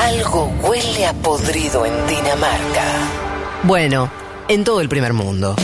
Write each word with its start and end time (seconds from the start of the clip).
Algo 0.00 0.50
huele 0.62 1.04
a 1.04 1.12
podrido 1.12 1.84
en 1.84 1.92
Dinamarca. 2.06 2.84
Bueno, 3.64 4.10
en 4.48 4.64
todo 4.64 4.80
el 4.80 4.88
primer 4.88 5.12
mundo. 5.12 5.54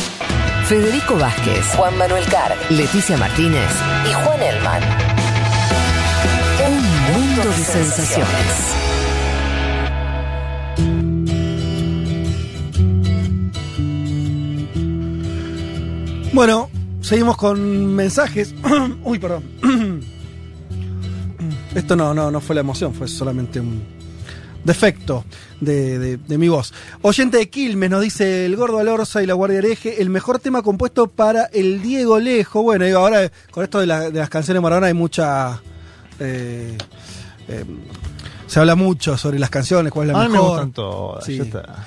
Federico 0.66 1.16
Vázquez, 1.16 1.64
Juan 1.74 1.96
Manuel 1.96 2.22
Carg 2.26 2.54
Leticia 2.70 3.16
Martínez, 3.16 3.70
y 4.04 4.12
Juan 4.12 4.42
Elman. 4.42 4.82
un 6.66 6.74
mundo 7.14 7.44
de 7.44 7.64
sensaciones. 7.64 8.74
Bueno, 16.34 16.68
seguimos 17.00 17.38
con 17.38 17.94
mensajes. 17.94 18.54
Uy, 19.02 19.18
perdón. 19.18 19.44
Esto 21.74 21.96
no, 21.96 22.12
no, 22.12 22.30
no 22.30 22.40
fue 22.42 22.54
la 22.54 22.60
emoción, 22.60 22.92
fue 22.92 23.08
solamente 23.08 23.60
un 23.60 23.95
defecto 24.66 25.24
de, 25.60 25.98
de- 25.98 26.16
de 26.18 26.38
mi 26.38 26.48
voz. 26.48 26.74
Oyente 27.02 27.38
de 27.38 27.48
Quilmes 27.48 27.88
nos 27.90 28.02
dice 28.02 28.44
el 28.46 28.56
Gordo 28.56 28.78
Alorza 28.78 29.22
y 29.22 29.26
la 29.26 29.34
Guardia 29.34 29.58
Hereje, 29.58 30.02
el 30.02 30.10
mejor 30.10 30.38
tema 30.40 30.62
compuesto 30.62 31.06
para 31.06 31.44
el 31.46 31.80
Diego 31.82 32.18
Lejo. 32.18 32.62
Bueno, 32.62 32.84
digo, 32.84 32.98
ahora 32.98 33.30
con 33.50 33.64
esto 33.64 33.80
de, 33.80 33.86
la- 33.86 34.10
de 34.10 34.18
las 34.20 34.28
canciones 34.28 34.62
Maradona 34.62 34.88
hay 34.88 34.94
mucha... 34.94 35.62
eh, 36.20 36.76
eh, 37.48 37.64
se 38.46 38.60
habla 38.60 38.74
mucho 38.76 39.16
sobre 39.16 39.38
las 39.38 39.50
canciones, 39.50 39.92
cuál 39.92 40.08
es 40.08 40.12
la 40.14 40.20
A 40.20 40.24
mí 40.24 40.28
me 40.28 40.34
mejor. 40.34 40.50
gustan 40.50 40.72
todas. 40.72 41.24
Sí. 41.24 41.36
ya 41.38 41.42
está. 41.44 41.86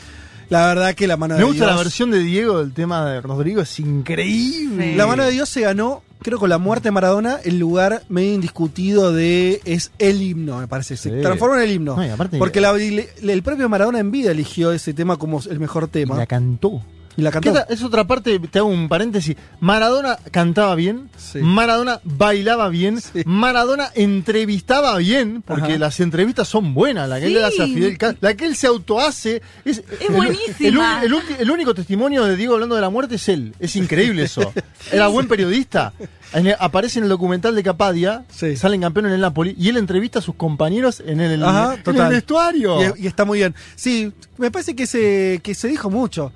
La 0.50 0.66
verdad 0.68 0.96
que 0.96 1.06
la 1.08 1.16
mano 1.18 1.36
de 1.36 1.42
Me 1.42 1.46
gusta 1.46 1.66
la 1.66 1.74
Dios- 1.74 1.84
versión 1.84 2.12
de 2.12 2.20
Diego 2.20 2.60
del 2.60 2.74
tema 2.74 3.06
de 3.06 3.22
Rodrigo, 3.22 3.62
es 3.62 3.80
increíble. 3.80 4.96
La 4.96 5.06
mano 5.06 5.24
de 5.24 5.32
Dios 5.32 5.48
se 5.48 5.62
ganó, 5.62 6.02
creo 6.22 6.40
con 6.40 6.50
la 6.50 6.58
muerte 6.58 6.88
de 6.88 6.92
Maradona, 6.92 7.38
el 7.44 7.60
lugar 7.60 8.04
medio 8.10 8.34
indiscutido 8.34 9.14
de. 9.14 9.62
Es 9.66 9.92
el 10.00 10.22
himno, 10.22 10.58
me 10.60 10.68
parece. 10.68 10.98
Se 10.98 11.10
Sí. 11.16 11.22
transformó 11.22 11.56
en 11.56 11.62
el 11.62 11.72
himno. 11.72 11.96
No, 11.96 12.06
y 12.06 12.10
aparte- 12.10 12.38
porque 12.40 12.62
la- 12.62 12.72
el 12.72 13.44
propio 13.44 13.70
Maradona 13.70 14.00
en 14.00 14.10
vida 14.12 14.32
eligió 14.32 14.72
ese 14.72 14.94
tema 14.94 15.18
como 15.18 15.40
el 15.50 15.60
mejor 15.60 15.84
Y 15.86 15.88
tema. 15.92 16.18
la 16.18 16.26
cantó. 16.26 16.82
Y 17.20 17.22
la 17.22 17.32
¿Qué 17.32 17.40
cantó. 17.42 17.54
ta- 17.54 17.66
Es 17.74 17.84
otra 17.84 18.06
parte, 18.08 18.40
te 18.40 18.60
hago 18.60 18.68
un 18.70 18.88
paréntesis. 18.90 19.36
Maradona 19.60 20.18
cantaba 20.32 20.74
bien, 20.76 21.10
Sí. 21.18 21.40
Maradona 21.42 22.00
bailaba 22.04 22.70
bien, 22.70 23.02
Sí. 23.02 23.22
Maradona 23.26 23.90
entrevistaba 23.94 24.98
bien, 24.98 25.42
porque 25.46 25.74
Ajá. 25.74 25.78
las 25.80 26.00
entrevistas 26.00 26.48
son 26.48 26.74
buenas. 26.74 27.10
La 27.10 27.20
que 27.20 27.28
él 27.28 27.34
le 27.34 27.44
hace 27.44 27.62
a 27.64 27.66
Fidel 27.66 27.98
Castro, 27.98 28.20
la 28.22 28.34
que 28.36 28.46
él 28.46 28.56
se 28.56 28.68
autohace. 28.68 29.42
Es, 29.66 29.84
el- 30.00 30.16
buenísima. 30.16 31.02
El, 31.04 31.52
único 31.52 31.74
testimonio 31.74 32.26
de 32.26 32.36
Diego 32.36 32.54
hablando 32.54 32.76
de 32.76 32.82
la 32.82 32.90
muerte 32.90 33.16
es 33.16 33.28
él. 33.30 33.54
Es 33.60 33.76
increíble 33.76 34.24
eso. 34.24 34.54
Era 34.92 35.08
buen 35.08 35.28
periodista. 35.28 35.94
En 36.34 36.48
el- 36.48 36.56
aparece 36.60 37.00
en 37.00 37.04
el 37.04 37.10
documental 37.10 37.56
de 37.56 37.64
Capadia, 37.64 38.24
Sí. 38.30 38.56
salen 38.56 38.82
campeones 38.82 39.10
en 39.10 39.16
el 39.16 39.22
Napoli, 39.22 39.56
y 39.58 39.68
él 39.70 39.78
entrevista 39.78 40.20
a 40.20 40.22
sus 40.22 40.36
compañeros 40.36 41.02
en 41.06 41.20
el, 41.20 41.44
Ajá, 41.44 41.76
en 41.76 41.84
total. 41.84 42.06
el 42.08 42.14
vestuario. 42.14 42.96
Y, 42.96 43.04
y 43.04 43.08
está 43.08 43.26
muy 43.26 43.40
bien. 43.40 43.56
Sí, 43.76 44.12
me 44.38 44.52
parece 44.52 44.76
que 44.76 44.86
se, 44.88 45.40
que 45.44 45.56
se 45.56 45.68
dijo 45.68 45.90
mucho. 45.90 46.32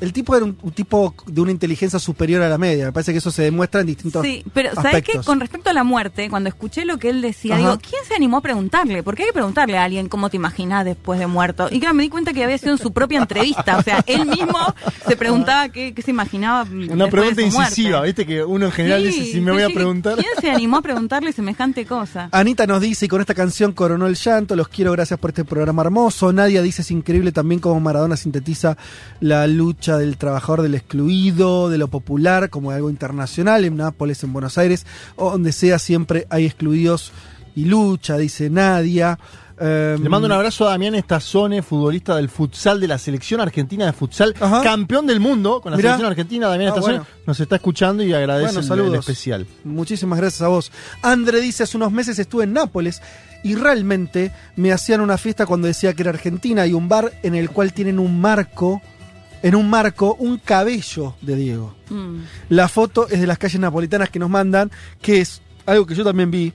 El 0.00 0.12
tipo 0.12 0.34
era 0.36 0.44
un, 0.44 0.56
un 0.62 0.70
tipo 0.72 1.14
de 1.26 1.40
una 1.40 1.50
inteligencia 1.50 1.98
superior 1.98 2.42
a 2.42 2.48
la 2.48 2.58
media. 2.58 2.86
Me 2.86 2.92
parece 2.92 3.12
que 3.12 3.18
eso 3.18 3.30
se 3.30 3.42
demuestra 3.42 3.80
en 3.80 3.86
distintos 3.88 4.22
Sí, 4.24 4.44
pero 4.52 4.74
¿sabes 4.74 4.90
qué? 4.92 4.96
aspectos. 4.98 5.26
Con 5.26 5.40
respecto 5.40 5.70
a 5.70 5.72
la 5.72 5.84
muerte, 5.84 6.28
cuando 6.30 6.48
escuché 6.48 6.84
lo 6.84 6.98
que 6.98 7.10
él 7.10 7.20
decía, 7.22 7.54
Ajá. 7.56 7.62
digo, 7.62 7.78
¿quién 7.78 8.02
se 8.06 8.14
animó 8.14 8.38
a 8.38 8.40
preguntarle? 8.40 9.02
Porque 9.02 9.22
hay 9.24 9.28
que 9.30 9.32
preguntarle 9.32 9.76
a 9.78 9.84
alguien 9.84 10.08
cómo 10.08 10.30
te 10.30 10.36
imaginas 10.36 10.84
después 10.84 11.18
de 11.18 11.26
muerto. 11.26 11.68
Y 11.70 11.80
claro, 11.80 11.94
me 11.94 12.02
di 12.04 12.08
cuenta 12.08 12.32
que 12.32 12.44
había 12.44 12.58
sido 12.58 12.72
en 12.72 12.78
su 12.78 12.92
propia 12.92 13.18
entrevista. 13.18 13.76
O 13.78 13.82
sea, 13.82 14.02
él 14.06 14.26
mismo 14.26 14.58
se 15.06 15.16
preguntaba 15.16 15.68
qué, 15.68 15.92
qué 15.94 16.02
se 16.02 16.10
imaginaba. 16.10 16.62
Una 16.70 17.04
de 17.06 17.10
pregunta 17.10 17.42
muerte. 17.42 17.42
incisiva, 17.42 18.02
¿viste? 18.02 18.26
Que 18.26 18.44
uno 18.44 18.66
en 18.66 18.72
general 18.72 19.00
Sí, 19.02 19.06
dice, 19.20 19.32
si 19.32 19.40
me 19.40 19.52
voy 19.52 19.62
a 19.62 19.68
preguntar. 19.70 20.14
¿Quién 20.16 20.30
se 20.40 20.50
animó 20.50 20.76
a 20.78 20.82
preguntarle 20.82 21.32
semejante 21.32 21.84
cosa? 21.86 22.28
Anita 22.32 22.66
nos 22.66 22.80
dice, 22.80 23.06
y 23.06 23.08
con 23.08 23.20
esta 23.20 23.34
canción 23.34 23.72
coronó 23.72 24.06
el 24.06 24.14
llanto, 24.16 24.54
los 24.56 24.68
quiero, 24.68 24.92
gracias 24.92 25.18
por 25.18 25.30
este 25.30 25.44
programa 25.44 25.82
hermoso. 25.82 26.32
Nadia 26.32 26.62
dice, 26.62 26.82
es 26.82 26.90
increíble 26.90 27.32
también 27.32 27.60
cómo 27.60 27.78
Maradona 27.80 28.16
sintetiza 28.16 28.76
la 29.20 29.46
lucha 29.46 29.87
del 29.96 30.16
trabajador, 30.18 30.62
del 30.62 30.74
excluido, 30.74 31.68
de 31.70 31.78
lo 31.78 31.88
popular, 31.88 32.50
como 32.50 32.70
algo 32.72 32.90
internacional, 32.90 33.64
en 33.64 33.76
Nápoles, 33.76 34.22
en 34.24 34.32
Buenos 34.32 34.58
Aires, 34.58 34.84
o 35.16 35.30
donde 35.30 35.52
sea, 35.52 35.78
siempre 35.78 36.26
hay 36.30 36.44
excluidos 36.46 37.12
y 37.56 37.64
lucha, 37.64 38.16
dice 38.18 38.50
Nadia. 38.50 39.18
Em, 39.60 40.00
Le 40.00 40.08
mando 40.08 40.26
un 40.26 40.32
abrazo 40.32 40.68
a 40.68 40.70
Damián 40.70 40.94
Estazone, 40.94 41.62
futbolista 41.62 42.14
del 42.14 42.28
futsal 42.28 42.78
de 42.80 42.86
la 42.86 42.96
selección 42.96 43.40
argentina 43.40 43.86
de 43.86 43.92
futsal, 43.92 44.32
Ajá. 44.38 44.62
campeón 44.62 45.04
del 45.08 45.18
mundo 45.18 45.60
con 45.60 45.72
la 45.72 45.76
Mirá. 45.76 45.90
selección 45.90 46.10
argentina. 46.10 46.46
Damián 46.46 46.68
Ah, 46.68 46.74
Estazone 46.74 46.98
bueno. 46.98 47.06
nos 47.26 47.40
está 47.40 47.56
escuchando 47.56 48.04
y 48.04 48.12
agradece 48.12 48.44
Bueno, 48.54 48.60
el- 48.60 48.64
el, 48.64 48.68
saludos. 48.68 48.98
especial. 49.00 49.46
Muchísimas 49.64 50.18
gracias 50.20 50.42
a 50.42 50.48
vos. 50.48 50.70
Andre 51.02 51.40
dice, 51.40 51.64
hace 51.64 51.76
unos 51.76 51.90
meses 51.90 52.16
estuve 52.20 52.44
en 52.44 52.52
Nápoles 52.52 53.02
y 53.42 53.56
realmente 53.56 54.30
me 54.54 54.70
hacían 54.72 55.00
una 55.00 55.18
fiesta 55.18 55.44
cuando 55.44 55.66
decía 55.66 55.92
que 55.92 56.02
era 56.02 56.10
Argentina 56.10 56.64
y 56.64 56.72
un 56.72 56.88
bar 56.88 57.12
en 57.24 57.34
el 57.34 57.50
cual 57.50 57.72
tienen 57.72 57.98
un 57.98 58.20
marco, 58.20 58.80
en 59.42 59.54
un 59.54 59.68
marco, 59.70 60.14
un 60.18 60.38
cabello 60.38 61.14
de 61.22 61.36
Diego. 61.36 61.74
Mm. 61.90 62.16
La 62.50 62.68
foto 62.68 63.08
es 63.08 63.20
de 63.20 63.26
las 63.26 63.38
calles 63.38 63.60
napolitanas 63.60 64.10
que 64.10 64.18
nos 64.18 64.30
mandan, 64.30 64.70
que 65.00 65.20
es 65.20 65.42
algo 65.66 65.86
que 65.86 65.94
yo 65.94 66.04
también 66.04 66.30
vi 66.30 66.52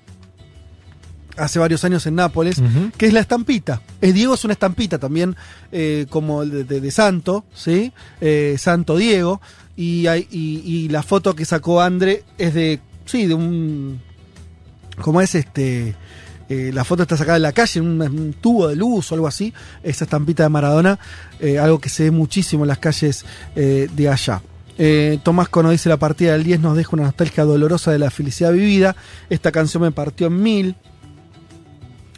hace 1.37 1.57
varios 1.59 1.83
años 1.83 2.05
en 2.05 2.15
Nápoles, 2.15 2.61
que 2.97 3.07
es 3.07 3.13
la 3.13 3.19
estampita. 3.19 3.81
Es 4.01 4.13
Diego 4.13 4.35
es 4.35 4.43
una 4.43 4.53
estampita 4.53 4.99
también, 4.99 5.35
eh, 5.71 6.05
como 6.09 6.43
el 6.43 6.51
de, 6.51 6.63
de- 6.63 6.81
de 6.81 6.91
Santo, 6.91 7.43
¿sí? 7.55 7.91
Eh, 8.21 8.55
Santo 8.59 8.97
Diego. 8.97 9.41
Y, 9.75 10.05
hay, 10.05 10.27
y, 10.29 10.61
y 10.63 10.89
la 10.89 11.01
foto 11.01 11.35
que 11.35 11.45
sacó 11.45 11.81
Andre 11.81 12.23
es 12.37 12.53
de, 12.53 12.79
sí, 13.05 13.25
de 13.25 13.33
un... 13.33 13.99
¿Cómo 15.01 15.21
es 15.21 15.33
este? 15.33 15.95
Eh, 16.49 16.71
la 16.73 16.83
foto 16.83 17.03
está 17.03 17.17
sacada 17.17 17.37
en 17.37 17.43
la 17.43 17.51
calle, 17.51 17.79
en 17.79 18.01
un, 18.01 18.35
tubo 18.39 18.67
de 18.67 18.75
luz 18.75 19.11
o 19.11 19.15
algo 19.15 19.27
así. 19.27 19.53
Esa 19.81 20.05
estampita 20.05 20.43
de 20.43 20.49
Maradona, 20.49 20.99
eh, 21.39 21.59
algo 21.59 21.79
que 21.79 21.89
se 21.89 22.03
ve 22.03 22.11
muchísimo 22.11 22.63
en 22.63 22.69
las 22.69 22.79
calles 22.79 23.25
eh, 23.55 23.87
de 23.93 24.09
allá. 24.09 24.41
Tomás 25.21 25.49
Cono 25.49 25.69
dice 25.69 25.87
la 25.87 25.97
partida 25.97 26.33
del 26.33 26.43
10 26.43 26.59
nos 26.61 26.75
deja 26.75 26.89
una 26.93 27.03
nostalgia 27.03 27.43
dolorosa 27.43 27.91
de 27.91 27.99
la 27.99 28.09
felicidad 28.09 28.51
vivida. 28.51 28.95
Esta 29.29 29.51
canción 29.51 29.83
me 29.83 29.91
partió 29.91 30.27
en 30.27 30.41
mil. 30.41 30.75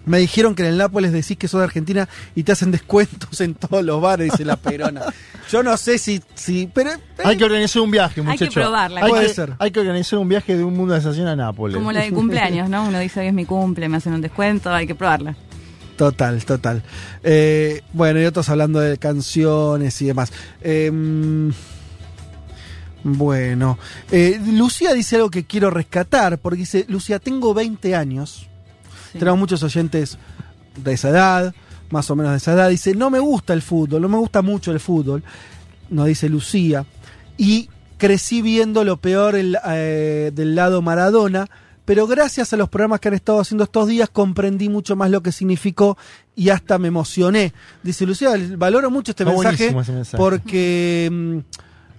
Me 0.06 0.20
dijeron 0.20 0.54
que 0.56 0.64
en 0.64 0.70
el 0.70 0.78
Nápoles 0.78 1.12
decís 1.12 1.38
que 1.38 1.48
sos 1.48 1.60
de 1.60 1.66
Argentina 1.66 2.08
y 2.36 2.44
te 2.44 2.52
hacen 2.52 2.72
descuentos 2.72 3.42
en 3.42 3.56
todos 3.56 3.84
los 3.84 4.00
bares, 4.02 4.32
dice 4.32 4.46
la 4.46 4.56
Perona. 4.56 5.02
Yo 5.52 5.64
no 5.64 5.78
sé 5.78 5.98
si. 5.98 6.22
si 6.34 6.68
pero, 6.74 6.92
eh, 6.92 6.98
Hay 7.24 7.38
que 7.38 7.44
organizar 7.46 7.82
un 7.82 7.92
viaje, 7.92 8.22
Hay 8.22 8.26
que 8.26 8.32
muchachos. 8.46 8.54
probarla. 8.54 9.02
Hay 9.04 9.10
Puede 9.10 9.28
que, 9.28 9.34
ser. 9.34 9.54
hay 9.60 9.72
que 9.72 9.80
organizar 9.80 10.20
un 10.20 10.30
viaje 10.30 10.56
de 10.58 10.64
un 10.64 10.76
mundo 10.76 10.94
de 10.94 11.02
sensación 11.02 11.28
a 11.28 11.36
Nápoles. 11.36 11.76
Como 11.76 11.92
la 11.92 12.02
de 12.02 12.12
cumpleaños, 12.12 12.70
¿no? 12.70 12.88
Uno 12.88 13.00
dice 13.00 13.20
hoy 13.20 13.28
es 13.28 13.34
mi 13.34 13.46
cumple, 13.46 13.90
me 13.90 13.98
hacen 13.98 14.14
un 14.14 14.22
descuento, 14.22 14.72
hay 14.72 14.88
que 14.88 14.96
probarla. 14.96 15.36
Total, 15.98 16.44
total. 16.44 16.84
Eh, 17.24 17.82
bueno, 17.94 18.20
y 18.20 18.26
otros 18.26 18.50
hablando 18.50 18.80
de 18.82 18.98
canciones 18.98 20.02
y 20.02 20.06
demás. 20.08 20.32
Em, 20.62 21.54
bueno, 23.04 23.78
eh, 24.12 24.40
Lucía 24.46 24.94
dice 24.94 25.18
algo 25.18 25.30
que 25.30 25.46
quiero 25.46 25.70
rescatar, 25.70 26.40
porque 26.40 26.60
dice, 26.60 26.86
Lucía, 26.90 27.20
tengo 27.20 27.54
20 27.54 27.96
años, 27.96 28.50
Sí. 29.16 29.20
tenemos 29.20 29.40
muchos 29.40 29.64
oyentes 29.64 30.18
de 30.84 30.94
esa 30.94 31.10
edad, 31.10 31.56
más 31.90 32.10
o 32.10 32.16
menos 32.16 32.32
de 32.32 32.38
esa 32.38 32.54
edad, 32.54 32.70
dice, 32.70 32.94
no 32.96 33.10
me 33.10 33.20
gusta 33.20 33.54
el 33.54 33.62
fútbol, 33.62 34.02
no 34.02 34.10
me 34.10 34.18
gusta 34.18 34.42
mucho 34.42 34.72
el 34.72 34.80
fútbol, 34.80 35.24
nos 35.90 36.08
dice 36.08 36.30
Lucía, 36.30 36.86
y 37.38 37.70
crecí 37.98 38.42
viendo 38.42 38.84
lo 38.84 38.98
peor 38.98 39.36
el, 39.36 39.58
eh, 39.68 40.32
del 40.34 40.56
lado 40.56 40.82
Maradona, 40.82 41.48
pero 41.86 42.08
gracias 42.08 42.52
a 42.52 42.58
los 42.58 42.68
programas 42.68 43.00
que 43.00 43.10
han 43.10 43.14
estado 43.14 43.40
haciendo 43.40 43.64
estos 43.64 43.88
días 43.88 44.10
comprendí 44.10 44.70
mucho 44.70 44.96
más 44.96 45.12
lo 45.12 45.22
que 45.22 45.32
significó 45.32 45.98
y 46.36 46.50
hasta 46.50 46.80
me 46.80 46.88
emocioné. 46.88 47.54
Dice 47.84 48.06
Lucía, 48.08 48.32
valoro 48.58 48.90
mucho 48.90 49.12
este 49.12 49.24
mensaje, 49.24 49.72
mensaje. 49.72 50.18
porque, 50.18 51.10
mm, 51.12 51.38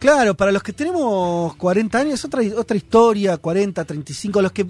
claro, 0.00 0.36
para 0.36 0.50
los 0.50 0.64
que 0.64 0.72
tenemos 0.72 1.54
40 1.54 1.98
años 1.98 2.14
es 2.14 2.24
otra, 2.24 2.42
otra 2.56 2.76
historia, 2.76 3.36
40, 3.36 3.84
35, 3.84 4.42
los 4.42 4.50
que 4.50 4.66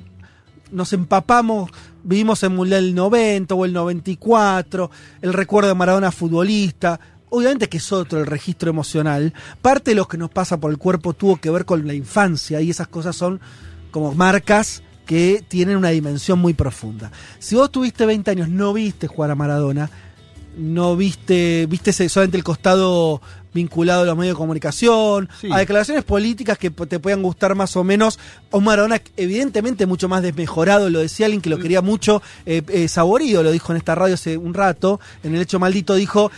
nos 0.70 0.92
empapamos, 0.92 1.70
vivimos 2.02 2.42
en 2.42 2.54
Mundial 2.54 2.84
del 2.84 2.94
90 2.94 3.54
o 3.54 3.64
el 3.64 3.72
94, 3.72 4.90
el 5.22 5.32
recuerdo 5.32 5.68
de 5.68 5.74
Maradona 5.74 6.12
futbolista. 6.12 6.98
Obviamente 7.28 7.68
que 7.68 7.78
es 7.78 7.92
otro 7.92 8.20
el 8.20 8.26
registro 8.26 8.70
emocional. 8.70 9.34
Parte 9.60 9.90
de 9.90 9.96
lo 9.96 10.06
que 10.06 10.16
nos 10.16 10.30
pasa 10.30 10.58
por 10.58 10.70
el 10.70 10.78
cuerpo 10.78 11.12
tuvo 11.12 11.36
que 11.36 11.50
ver 11.50 11.64
con 11.64 11.86
la 11.86 11.94
infancia 11.94 12.60
y 12.60 12.70
esas 12.70 12.88
cosas 12.88 13.16
son 13.16 13.40
como 13.90 14.14
marcas 14.14 14.82
que 15.06 15.44
tienen 15.46 15.76
una 15.76 15.90
dimensión 15.90 16.38
muy 16.38 16.54
profunda. 16.54 17.10
Si 17.38 17.54
vos 17.54 17.70
tuviste 17.70 18.06
20 18.06 18.30
años, 18.30 18.48
no 18.48 18.72
viste 18.72 19.06
jugar 19.06 19.30
a 19.30 19.34
Maradona, 19.36 19.90
no 20.56 20.96
viste, 20.96 21.66
viste 21.66 21.92
solamente 21.92 22.36
el 22.36 22.44
costado 22.44 23.20
vinculado 23.56 24.02
a 24.02 24.04
los 24.04 24.16
medios 24.16 24.36
de 24.36 24.38
comunicación, 24.38 25.28
Sí. 25.40 25.48
a 25.50 25.58
declaraciones 25.58 26.04
políticas 26.04 26.56
que 26.58 26.70
te 26.70 27.00
puedan 27.00 27.22
gustar 27.22 27.56
más 27.56 27.74
o 27.76 27.82
menos, 27.82 28.20
un 28.52 28.62
Maradona 28.62 29.00
evidentemente 29.16 29.86
mucho 29.86 30.08
más 30.08 30.22
desmejorado, 30.22 30.88
lo 30.90 31.00
decía 31.00 31.26
alguien 31.26 31.42
que 31.42 31.50
lo 31.50 31.58
quería 31.58 31.82
mucho, 31.82 32.22
eh, 32.44 32.62
eh, 32.68 32.86
Saborido 32.86 33.42
lo 33.42 33.50
dijo 33.50 33.72
en 33.72 33.78
esta 33.78 33.94
radio 33.96 34.14
hace 34.14 34.36
un 34.36 34.54
rato, 34.54 35.00
en 35.24 35.34
el 35.34 35.40
hecho 35.40 35.58
maldito 35.58 35.94
dijo, 35.94 36.30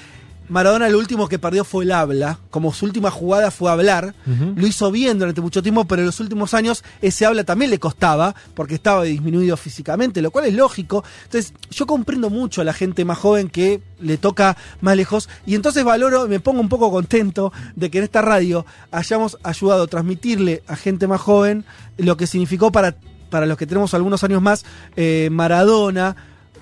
Maradona 0.49 0.89
lo 0.89 0.99
último 0.99 1.29
que 1.29 1.39
perdió 1.39 1.65
fue 1.65 1.85
el 1.85 1.93
habla, 1.93 2.39
como 2.51 2.73
su 2.73 2.87
última 2.87 3.11
jugada 3.11 3.51
fue 3.51 3.71
hablar, 3.71 4.15
lo 4.27 4.67
hizo 4.67 4.91
bien 4.91 5.19
durante 5.19 5.41
mucho 5.41 5.63
tiempo, 5.63 5.85
pero 5.85 6.01
en 6.01 6.07
los 6.07 6.21
últimos 6.21 6.55
años 6.55 6.85
ese 7.03 7.27
habla 7.27 7.45
también 7.45 7.71
le 7.71 7.79
costaba, 7.79 8.35
porque 8.55 8.75
estaba 8.75 9.05
disminuido 9.05 9.57
físicamente, 9.57 10.23
lo 10.23 10.31
cual 10.31 10.47
es 10.47 10.55
lógico. 10.55 11.05
Entonces, 11.25 11.53
yo 11.71 11.87
comprendo 11.87 12.31
mucho 12.31 12.61
a 12.61 12.65
la 12.65 12.73
gente 12.73 13.05
más 13.05 13.19
joven 13.19 13.49
que 13.49 13.83
le 14.01 14.17
toca 14.17 14.57
más 14.81 14.97
lejos, 14.97 15.29
y 15.47 15.55
entonces 15.55 15.85
valoro, 15.85 16.29
me 16.29 16.41
pongo 16.41 16.61
un 16.61 16.69
poco 16.69 16.91
contento 16.91 17.53
de 17.77 17.91
que 17.91 17.99
en 17.99 18.05
esta 18.05 18.23
radio 18.23 18.65
hayamos 18.91 19.39
ayudado 19.43 19.85
a 19.85 19.87
transmitirle 19.87 20.63
a 20.67 20.77
gente 20.77 21.07
más 21.07 21.21
joven 21.21 21.65
lo 21.99 22.17
que 22.17 22.27
significó 22.27 22.73
para, 22.73 22.97
para 23.29 23.47
los 23.47 23.59
que 23.59 23.67
tenemos 23.67 23.93
algunos 23.95 24.25
años 24.25 24.41
más 24.41 24.65
eh, 24.97 25.29
Maradona, 25.31 26.17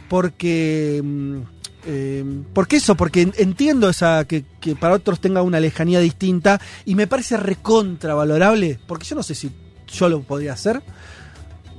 porque... 0.09 1.03
eh, 1.87 2.25
¿Por 2.53 2.67
qué 2.69 2.77
eso? 2.77 2.97
Porque 2.97 3.23
en- 3.23 3.35
entiendo 3.39 3.89
esa 3.89 4.25
que, 4.27 4.45
que 4.61 4.75
para 4.77 4.95
otros 4.95 5.21
tenga 5.21 5.43
una 5.43 5.61
lejanía 5.61 6.01
distinta 6.01 6.61
y 6.85 6.95
me 6.95 7.07
parece 7.07 7.37
recontravalorable, 7.37 8.79
porque 8.87 9.07
yo 9.07 9.17
no 9.17 9.23
sé 9.23 9.35
si 9.35 9.51
yo 9.89 10.09
lo 10.09 10.21
podría 10.23 10.53
hacer, 10.53 10.83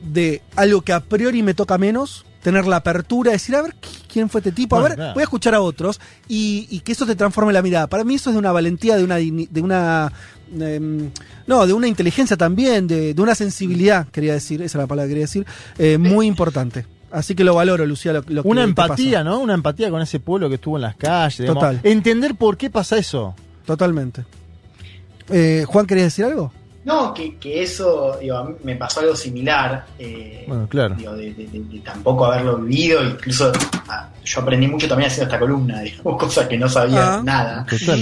de 0.04 0.42
algo 0.56 0.82
que 0.82 0.94
a 0.94 1.02
priori 1.02 1.44
me 1.44 1.54
toca 1.54 1.78
menos, 1.78 2.26
tener 2.42 2.66
la 2.66 2.78
apertura, 2.78 3.32
decir, 3.32 3.56
a 3.56 3.62
ver 3.62 3.72
qui- 3.74 4.04
quién 4.08 4.30
fue 4.30 4.40
este 4.40 4.52
tipo, 4.54 4.78
a 4.78 4.82
ver, 4.84 4.98
voy 5.14 5.22
a 5.22 5.24
escuchar 5.24 5.54
a 5.56 5.62
otros 5.62 6.00
y, 6.30 6.68
y 6.70 6.80
que 6.80 6.94
eso 6.94 7.06
te 7.06 7.16
transforme 7.16 7.52
la 7.52 7.62
mirada. 7.62 7.88
Para 7.88 8.04
mí 8.04 8.16
eso 8.16 8.30
es 8.30 8.36
de 8.36 8.40
una 8.40 8.52
valentía, 8.52 8.96
de 8.96 9.04
una, 9.04 9.20
digni- 9.20 9.50
de 9.50 9.62
una 9.62 10.12
em, 10.58 11.10
no, 11.46 11.68
de 11.68 11.74
una 11.74 11.88
inteligencia 11.88 12.38
también, 12.38 12.88
de, 12.88 13.14
de 13.14 13.22
una 13.22 13.36
sensibilidad, 13.36 14.08
quería 14.08 14.34
decir, 14.34 14.62
esa 14.62 14.78
es 14.78 14.82
la 14.82 14.88
palabra 14.88 15.08
que 15.08 15.10
quería 15.10 15.26
decir, 15.26 15.46
eh, 15.78 15.98
muy 15.98 16.26
importante. 16.28 16.86
Así 17.12 17.36
que 17.36 17.44
lo 17.44 17.56
valoro, 17.56 17.86
Lucía, 17.86 18.12
lo, 18.14 18.24
lo 18.28 18.44
Una 18.44 18.64
empatía. 18.64 19.24
¿no? 19.24 19.40
Una 19.40 19.54
empatía 19.54 19.90
con 19.90 20.02
ese 20.02 20.20
pueblo 20.20 20.50
que 20.50 20.56
estuvo 20.56 20.76
en 20.78 20.82
las 20.84 20.96
calles. 20.96 21.40
digamos. 21.40 21.62
Total. 21.64 21.80
Entender 21.84 22.36
por 22.36 22.58
qué 22.58 22.70
pasa 22.70 22.98
eso. 22.98 23.34
Totalmente. 23.66 24.26
Eh, 25.30 25.66
Juan, 25.68 25.86
¿querías 25.86 26.08
decir 26.08 26.26
algo? 26.26 26.52
No, 26.86 27.14
que, 27.14 27.36
que 27.38 27.62
eso, 27.64 28.18
digo, 28.22 28.38
a 28.38 28.46
mí 28.46 28.56
me 28.64 28.76
pasó 28.78 29.02
algo 29.02 29.14
similar. 29.16 29.86
eh, 30.00 30.46
Bueno, 30.48 30.68
claro. 30.70 30.96
digo, 30.96 31.14
de, 31.16 31.34
de- 31.34 31.48
de- 31.48 31.60
de 31.60 31.80
tampoco 31.80 32.26
haberlo 32.26 32.58
vivido, 32.60 33.04
incluso 33.04 33.52
ah, 33.90 34.10
yo 34.24 34.40
aprendí 34.42 34.68
mucho 34.68 34.88
también 34.88 35.10
haciendo 35.10 35.26
esta 35.34 35.40
columna, 35.40 35.82
digamos, 35.84 36.18
cosas 36.18 36.48
que 36.48 36.58
no 36.58 36.70
sabía 36.70 37.16
Ah. 37.16 37.22
nada. 37.24 37.66
Total. 37.66 38.00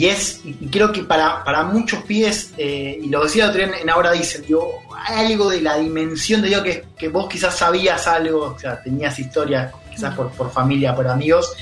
Y 0.00 0.06
es, 0.06 0.40
y 0.44 0.54
creo 0.68 0.92
que 0.92 1.02
para, 1.02 1.44
para 1.44 1.62
muchos 1.64 2.02
pies, 2.04 2.52
eh, 2.56 2.98
y 3.02 3.08
lo 3.10 3.22
decía 3.24 3.48
otro 3.50 3.58
día 3.66 3.76
en, 3.82 3.90
Ahora 3.90 4.12
Dicen, 4.12 4.42
digo, 4.46 4.82
algo 5.06 5.50
de 5.50 5.60
la 5.60 5.76
dimensión 5.76 6.40
de 6.40 6.48
digo, 6.48 6.62
que, 6.62 6.84
que 6.98 7.08
vos 7.08 7.28
quizás 7.28 7.58
sabías 7.58 8.06
algo, 8.06 8.54
o 8.56 8.58
sea, 8.58 8.82
tenías 8.82 9.18
historias, 9.18 9.72
quizás 9.90 10.14
por, 10.14 10.30
por 10.30 10.50
familia, 10.52 10.94
por 10.96 11.06
amigos, 11.06 11.52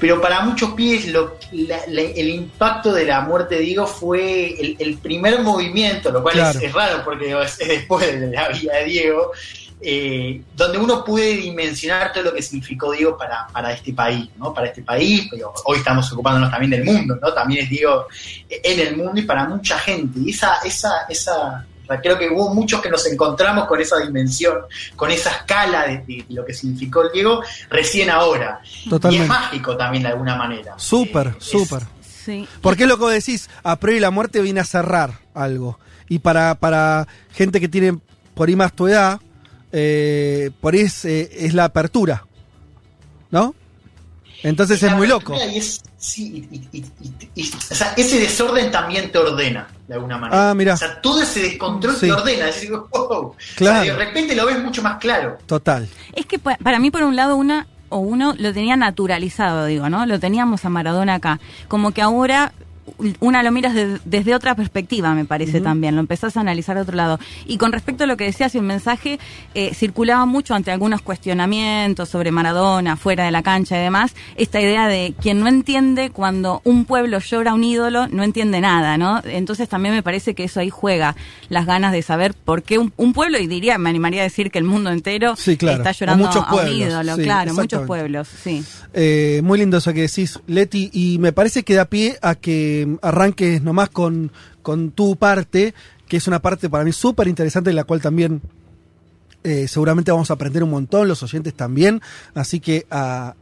pero 0.00 0.20
para 0.20 0.40
muchos 0.42 0.72
pies 0.74 1.06
lo, 1.08 1.36
la- 1.52 1.80
la- 1.88 2.02
el 2.02 2.28
impacto 2.30 2.92
de 2.92 3.04
la 3.04 3.20
muerte 3.20 3.56
de 3.56 3.60
Diego 3.62 3.86
fue 3.86 4.54
el, 4.60 4.76
el 4.78 4.98
primer 4.98 5.40
movimiento, 5.42 6.10
lo 6.10 6.22
cual 6.22 6.34
Claro. 6.34 6.58
es, 6.58 6.64
es 6.64 6.72
raro 6.72 7.02
porque 7.04 7.30
es, 7.42 7.60
es 7.60 7.68
después 7.68 8.06
de 8.20 8.26
la 8.28 8.48
vida 8.48 8.74
de 8.76 8.84
Diego, 8.84 9.32
eh, 9.80 10.42
donde 10.56 10.78
uno 10.78 11.04
puede 11.04 11.36
dimensionar 11.36 12.12
todo 12.12 12.24
lo 12.24 12.34
que 12.34 12.42
significó 12.42 12.92
Diego 12.92 13.16
para, 13.16 13.46
para 13.52 13.72
este 13.72 13.92
país, 13.92 14.28
¿no? 14.36 14.52
Para 14.52 14.68
este 14.68 14.82
país, 14.82 15.28
pero 15.30 15.52
hoy 15.66 15.78
estamos 15.78 16.10
ocupándonos 16.12 16.50
también 16.50 16.70
del 16.70 16.84
mundo, 16.84 17.18
¿no? 17.20 17.32
También 17.32 17.64
es 17.64 17.70
Diego 17.70 18.06
en 18.48 18.80
el 18.80 18.96
mundo 18.96 19.20
y 19.20 19.22
para 19.22 19.46
mucha 19.48 19.78
gente. 19.78 20.18
Y 20.20 20.30
esa, 20.30 20.56
esa, 20.64 21.06
esa, 21.08 21.64
creo 22.02 22.18
que 22.18 22.28
hubo 22.28 22.52
muchos 22.54 22.80
que 22.80 22.90
nos 22.90 23.06
encontramos 23.06 23.66
con 23.66 23.80
esa 23.80 23.98
dimensión, 23.98 24.58
con 24.96 25.10
esa 25.10 25.30
escala 25.30 25.86
de, 25.86 25.98
de 25.98 26.24
lo 26.30 26.44
que 26.44 26.52
significó 26.54 27.02
el 27.02 27.12
Diego 27.12 27.42
recién 27.70 28.10
ahora. 28.10 28.60
Y 28.84 28.90
Totalmente. 28.90 29.24
es 29.24 29.28
mágico 29.28 29.76
también 29.76 30.02
de 30.02 30.08
alguna 30.10 30.34
manera. 30.36 30.74
Súper, 30.76 31.28
Eh, 31.28 31.34
súper. 31.38 31.82
Sí. 32.24 32.46
Porque 32.60 32.82
es 32.82 32.88
lo 32.88 32.96
que 32.96 33.04
vos 33.04 33.12
decís, 33.12 33.48
a 33.62 33.76
priori 33.76 34.00
la 34.00 34.10
muerte 34.10 34.42
viene 34.42 34.60
a 34.60 34.64
cerrar 34.64 35.12
algo. 35.34 35.78
Y 36.10 36.18
para, 36.18 36.56
para 36.56 37.06
gente 37.32 37.60
que 37.60 37.68
tiene 37.68 37.98
por 38.34 38.48
ahí 38.48 38.56
más 38.56 38.72
tu 38.72 38.86
edad, 38.86 39.20
eh, 39.72 40.50
por 40.60 40.74
ahí 40.74 40.80
es, 40.80 41.04
eh, 41.04 41.28
es 41.32 41.54
la 41.54 41.64
apertura. 41.64 42.24
¿No? 43.30 43.54
Entonces 44.42 44.80
es 44.82 44.92
muy 44.94 45.06
loco. 45.08 45.34
y 45.52 45.58
es- 45.58 45.82
sí, 45.96 46.48
y- 46.50 46.56
y- 46.78 46.84
y- 47.02 47.12
y- 47.34 47.50
o 47.70 47.74
sea, 47.74 47.92
ese 47.96 48.20
desorden 48.20 48.70
también 48.70 49.10
te 49.10 49.18
ordena, 49.18 49.66
de 49.88 49.94
alguna 49.94 50.16
manera. 50.16 50.50
Ah, 50.50 50.54
mirá. 50.54 50.74
O 50.74 50.76
sea, 50.76 51.00
todo 51.02 51.20
ese 51.22 51.40
descontrol 51.42 51.94
Sí. 51.96 52.06
te 52.06 52.12
ordena. 52.12 52.48
Es 52.48 52.54
decir, 52.54 52.70
wow. 52.70 52.86
O 52.92 53.36
sea, 53.38 53.56
Claro. 53.56 53.84
de 53.84 53.96
repente 54.04 54.36
lo 54.36 54.46
ves 54.46 54.62
mucho 54.62 54.80
más 54.80 54.98
claro. 54.98 55.38
Total. 55.46 55.88
Es 56.14 56.24
que 56.26 56.38
pa- 56.38 56.56
para 56.62 56.78
mí, 56.78 56.90
por 56.92 57.02
un 57.02 57.16
lado, 57.16 57.34
una 57.36 57.66
o 57.88 57.98
uno 57.98 58.34
lo 58.38 58.52
tenía 58.54 58.76
naturalizado, 58.76 59.66
digo, 59.66 59.88
¿no? 59.90 60.06
Lo 60.06 60.20
teníamos 60.20 60.64
a 60.64 60.68
Maradona 60.68 61.14
acá. 61.14 61.40
Como 61.66 61.90
que 61.92 62.00
ahora 62.02 62.52
una 63.20 63.42
lo 63.42 63.50
miras 63.52 63.74
de- 63.74 63.98
desde 64.04 64.34
otra 64.34 64.54
perspectiva, 64.54 65.14
me 65.14 65.24
parece 65.24 65.60
también. 65.60 65.94
Lo 65.94 66.00
empezás 66.00 66.36
a 66.36 66.40
analizar 66.40 66.76
de 66.76 66.82
otro 66.82 66.96
lado. 66.96 67.18
Y 67.46 67.56
con 67.58 67.72
respecto 67.72 68.04
a 68.04 68.06
lo 68.06 68.16
que 68.16 68.24
decías, 68.24 68.54
el 68.54 68.62
mensaje 68.62 69.18
eh, 69.54 69.74
circulaba 69.74 70.26
mucho 70.26 70.54
ante 70.54 70.70
algunos 70.70 71.02
cuestionamientos 71.02 72.08
sobre 72.08 72.30
Maradona, 72.30 72.96
fuera 72.96 73.24
de 73.24 73.30
la 73.30 73.42
cancha 73.42 73.78
y 73.78 73.82
demás. 73.82 74.14
Esta 74.36 74.60
idea 74.60 74.88
de 74.88 75.14
quien 75.20 75.40
no 75.40 75.48
entiende 75.48 76.10
cuando 76.10 76.60
un 76.64 76.84
pueblo 76.84 77.18
llora 77.18 77.52
a 77.52 77.54
un 77.54 77.64
ídolo, 77.64 78.08
no 78.08 78.22
entiende 78.22 78.60
nada, 78.60 78.96
¿no? 78.98 79.20
Entonces 79.24 79.68
también 79.68 79.94
me 79.94 80.02
parece 80.02 80.34
que 80.34 80.44
eso 80.44 80.60
ahí 80.60 80.70
juega 80.70 81.16
las 81.48 81.66
ganas 81.66 81.92
de 81.92 82.02
saber 82.02 82.34
por 82.34 82.62
qué 82.62 82.78
un, 82.78 82.92
un 82.96 83.12
pueblo, 83.12 83.38
y 83.38 83.46
diría, 83.46 83.78
me 83.78 83.90
animaría 83.90 84.20
a 84.20 84.24
decir 84.24 84.50
que 84.50 84.58
el 84.58 84.64
mundo 84.64 84.90
entero 84.90 85.36
Sí, 85.36 85.56
claro. 85.56 85.78
está 85.78 85.92
llorando 85.92 86.26
muchos 86.26 86.44
a 86.46 86.54
un 86.54 86.68
ídolo, 86.68 87.16
sí, 87.16 87.22
claro, 87.22 87.54
muchos 87.54 87.86
pueblos, 87.86 88.28
sí. 88.42 88.64
Eh, 88.94 89.40
muy 89.44 89.58
lindo 89.58 89.78
eso 89.78 89.92
que 89.92 90.02
decís, 90.02 90.38
Leti, 90.46 90.90
y 90.92 91.18
me 91.18 91.32
parece 91.32 91.62
que 91.62 91.74
da 91.74 91.84
pie 91.84 92.18
a 92.22 92.34
que 92.34 92.77
arranques 93.02 93.62
nomás 93.62 93.88
con, 93.88 94.32
con 94.62 94.90
tu 94.90 95.16
parte, 95.16 95.74
que 96.06 96.16
es 96.16 96.26
una 96.28 96.40
parte 96.40 96.68
para 96.68 96.84
mí 96.84 96.92
súper 96.92 97.28
interesante, 97.28 97.72
la 97.72 97.84
cual 97.84 98.00
también 98.00 98.42
eh, 99.44 99.68
seguramente 99.68 100.10
vamos 100.10 100.30
a 100.30 100.34
aprender 100.34 100.62
un 100.62 100.70
montón, 100.70 101.08
los 101.08 101.22
oyentes 101.22 101.54
también, 101.54 102.02
así 102.34 102.60
que 102.60 102.86
a 102.90 103.34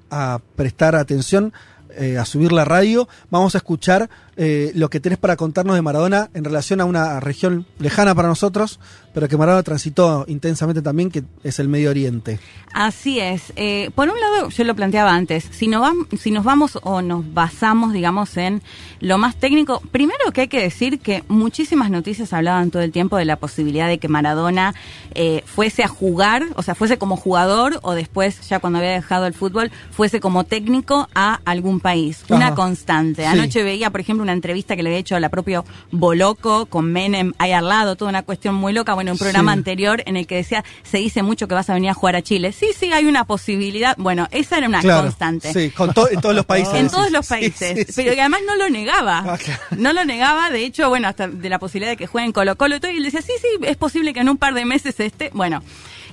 prestar 0.54 0.94
atención, 0.94 1.52
eh, 1.96 2.18
a 2.18 2.24
subir 2.24 2.52
la 2.52 2.64
radio, 2.64 3.08
vamos 3.30 3.54
a 3.54 3.58
escuchar 3.58 4.08
eh, 4.38 4.70
lo 4.74 4.90
que 4.90 5.00
tenés 5.00 5.18
para 5.18 5.36
contarnos 5.36 5.74
de 5.76 5.82
Maradona 5.82 6.28
en 6.34 6.44
relación 6.44 6.80
a 6.80 6.84
una 6.84 7.20
región 7.20 7.66
lejana 7.78 8.14
para 8.14 8.28
nosotros, 8.28 8.78
pero 9.14 9.28
que 9.28 9.36
Maradona 9.38 9.62
transitó 9.62 10.24
intensamente 10.28 10.82
también, 10.82 11.10
que 11.10 11.24
es 11.42 11.58
el 11.58 11.68
Medio 11.68 11.88
Oriente. 11.90 12.38
Así 12.74 13.18
es. 13.18 13.52
Eh, 13.56 13.90
por 13.94 14.10
un 14.10 14.20
lado, 14.20 14.50
yo 14.50 14.64
lo 14.64 14.74
planteaba 14.74 15.14
antes, 15.14 15.48
si, 15.50 15.68
no 15.68 15.82
vam- 15.82 16.06
si 16.18 16.30
nos 16.30 16.44
vamos 16.44 16.78
o 16.82 17.00
nos 17.00 17.32
basamos, 17.32 17.94
digamos, 17.94 18.36
en 18.36 18.62
lo 19.00 19.16
más 19.16 19.36
técnico, 19.36 19.80
primero 19.90 20.32
que 20.34 20.42
hay 20.42 20.48
que 20.48 20.60
decir 20.60 20.98
que 21.00 21.24
muchísimas 21.28 21.90
noticias 21.90 22.34
hablaban 22.34 22.70
todo 22.70 22.82
el 22.82 22.92
tiempo 22.92 23.16
de 23.16 23.24
la 23.24 23.36
posibilidad 23.36 23.88
de 23.88 23.96
que 23.98 24.08
Maradona 24.08 24.74
fuese 25.46 25.82
a 25.82 25.88
jugar, 25.88 26.44
o 26.56 26.62
sea, 26.62 26.74
fuese 26.74 26.98
como 26.98 27.16
jugador 27.16 27.80
o 27.82 27.94
después, 27.94 28.46
ya 28.48 28.58
cuando 28.58 28.80
había 28.80 28.90
dejado 28.90 29.26
el 29.26 29.32
fútbol, 29.32 29.70
fuese 29.90 30.20
como 30.20 30.44
técnico 30.44 31.08
a 31.14 31.40
algún 31.46 31.75
país. 31.80 32.24
Una 32.28 32.46
Ajá. 32.48 32.54
constante. 32.54 33.22
Sí. 33.22 33.28
Anoche 33.28 33.62
veía, 33.62 33.90
por 33.90 34.00
ejemplo, 34.00 34.22
una 34.22 34.32
entrevista 34.32 34.76
que 34.76 34.82
le 34.82 34.90
había 34.90 34.98
hecho 34.98 35.16
a 35.16 35.20
la 35.20 35.28
propia 35.28 35.62
Boloco 35.90 36.66
con 36.66 36.92
Menem 36.92 37.32
ahí 37.38 37.52
al 37.52 37.68
lado, 37.68 37.96
toda 37.96 38.10
una 38.10 38.22
cuestión 38.22 38.54
muy 38.54 38.72
loca. 38.72 38.94
Bueno, 38.94 39.12
un 39.12 39.18
programa 39.18 39.52
Sí. 39.52 39.58
anterior 39.58 40.02
en 40.06 40.16
el 40.16 40.26
que 40.26 40.36
decía, 40.36 40.64
se 40.82 40.98
dice 40.98 41.22
mucho 41.22 41.48
que 41.48 41.54
vas 41.54 41.70
a 41.70 41.74
venir 41.74 41.90
a 41.90 41.94
jugar 41.94 42.16
a 42.16 42.22
Chile. 42.22 42.52
Sí, 42.52 42.68
sí, 42.78 42.92
hay 42.92 43.06
una 43.06 43.24
posibilidad. 43.24 43.94
Bueno, 43.98 44.28
esa 44.30 44.58
era 44.58 44.68
una 44.68 44.80
Claro, 44.80 45.02
constante. 45.02 45.52
Sí, 45.52 45.70
con 45.70 45.92
to- 45.94 46.10
en 46.10 46.20
todos 46.20 46.34
los 46.34 46.44
países. 46.44 46.74
En 46.74 46.88
todos 46.90 47.10
los 47.10 47.26
países, 47.26 47.86
sí, 47.88 47.92
pero 47.96 48.14
que 48.14 48.20
además 48.20 48.40
no 48.46 48.56
lo 48.56 48.68
negaba. 48.70 49.18
Ah, 49.26 49.38
claro. 49.38 49.60
No 49.76 49.92
lo 49.92 50.04
negaba, 50.04 50.50
de 50.50 50.64
hecho, 50.64 50.88
bueno, 50.88 51.08
hasta 51.08 51.28
de 51.28 51.48
la 51.48 51.58
posibilidad 51.58 51.90
de 51.90 51.96
que 51.96 52.06
jueguen 52.06 52.32
Colo 52.32 52.56
Colo 52.56 52.76
y 52.76 52.80
todo, 52.80 52.90
y 52.92 52.98
él 52.98 53.04
decía, 53.04 53.22
sí, 53.22 53.32
sí, 53.40 53.48
es 53.62 53.76
posible 53.76 54.12
que 54.12 54.20
en 54.20 54.28
un 54.28 54.36
par 54.36 54.54
de 54.54 54.64
meses 54.64 54.98
esté. 55.00 55.30
Bueno, 55.32 55.62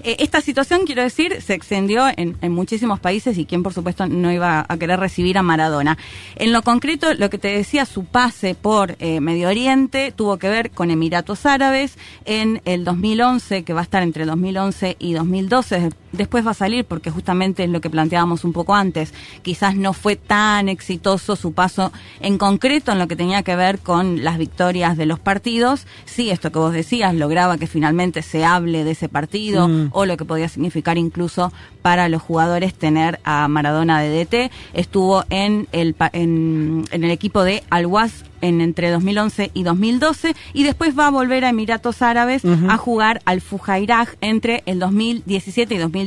eh, 0.03 0.17
esta 0.19 0.41
situación, 0.41 0.81
quiero 0.85 1.03
decir, 1.03 1.41
se 1.41 1.53
extendió 1.53 2.07
en, 2.17 2.35
en 2.41 2.51
muchísimos 2.51 2.99
países 2.99 3.37
y 3.37 3.45
quien, 3.45 3.63
por 3.63 3.73
supuesto, 3.73 4.05
no 4.07 4.31
iba 4.31 4.65
a 4.67 4.77
querer 4.77 4.99
recibir 4.99 5.37
a 5.37 5.43
Maradona. 5.53 5.99
En 6.35 6.51
lo 6.51 6.63
concreto, 6.63 7.13
lo 7.13 7.29
que 7.29 7.37
te 7.37 7.49
decía, 7.49 7.85
su 7.85 8.05
pase 8.05 8.55
por 8.55 8.95
eh, 8.97 9.19
Medio 9.21 9.49
Oriente 9.49 10.11
tuvo 10.11 10.37
que 10.37 10.49
ver 10.49 10.71
con 10.71 10.89
Emiratos 10.89 11.45
Árabes 11.45 11.97
en 12.25 12.61
el 12.65 12.83
2011, 12.83 13.63
que 13.63 13.73
va 13.73 13.81
a 13.81 13.83
estar 13.83 14.01
entre 14.01 14.25
2011 14.25 14.95
y 14.97 15.13
2012. 15.13 15.91
Después 16.13 16.45
va 16.45 16.51
a 16.51 16.53
salir 16.55 16.85
porque 16.85 17.11
justamente 17.11 17.63
es 17.65 17.69
lo 17.69 17.81
que 17.81 17.89
planteábamos 17.89 18.45
un 18.45 18.53
poco 18.53 18.73
antes. 18.75 19.13
Quizás 19.41 19.75
no 19.75 19.93
fue 19.93 20.15
tan 20.15 20.69
exitoso 20.69 21.35
su 21.35 21.53
paso 21.53 21.91
en 22.21 22.37
concreto 22.37 22.91
en 22.91 22.99
lo 22.99 23.07
que 23.07 23.15
tenía 23.15 23.43
que 23.43 23.55
ver 23.55 23.79
con 23.79 24.23
las 24.23 24.37
victorias 24.37 24.95
de 24.95 25.05
los 25.05 25.19
partidos. 25.19 25.85
Sí, 26.05 26.29
esto 26.29 26.51
que 26.51 26.59
vos 26.59 26.71
decías, 26.71 27.13
lograba 27.15 27.57
que 27.57 27.67
finalmente 27.67 28.21
se 28.21 28.45
hable 28.45 28.83
de 28.83 28.91
ese 28.91 29.09
partido 29.09 29.67
Mm. 29.67 29.89
o 29.91 30.05
lo 30.05 30.15
que 30.17 30.25
podía 30.25 30.47
significar 30.47 30.97
incluso 30.97 31.51
para 31.81 32.07
los 32.09 32.21
jugadores 32.21 32.73
tener 32.73 33.19
a 33.23 33.47
Maradona 33.47 33.99
de 33.99 34.09
DT. 34.25 34.51
Estuvo 34.73 35.25
en 35.29 35.67
el, 35.71 35.95
en, 36.13 36.85
en 36.91 37.03
el 37.03 37.11
equipo 37.11 37.43
de 37.43 37.63
Al-Was 37.69 38.23
en 38.41 38.59
entre 38.59 38.91
2011 38.91 39.51
y 39.53 39.63
2012 39.63 40.35
y 40.53 40.63
después 40.63 40.99
va 40.99 41.07
a 41.07 41.11
volver 41.11 41.45
a 41.45 41.49
Emiratos 41.49 42.01
Árabes 42.01 42.43
a 42.67 42.75
jugar 42.77 43.21
al 43.23 43.39
Fujairah 43.39 44.07
entre 44.19 44.63
el 44.65 44.79
2017 44.79 45.75
y 45.75 45.77
2018. 45.77 46.02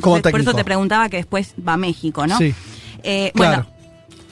Como 0.00 0.16
Entonces, 0.16 0.32
por 0.32 0.40
eso 0.40 0.54
te 0.54 0.64
preguntaba 0.64 1.08
que 1.08 1.18
después 1.18 1.54
va 1.66 1.74
a 1.74 1.76
México, 1.76 2.26
¿no? 2.26 2.38
Sí. 2.38 2.54
Eh, 3.02 3.32
Claro. 3.34 3.66
Bueno, 3.66 3.79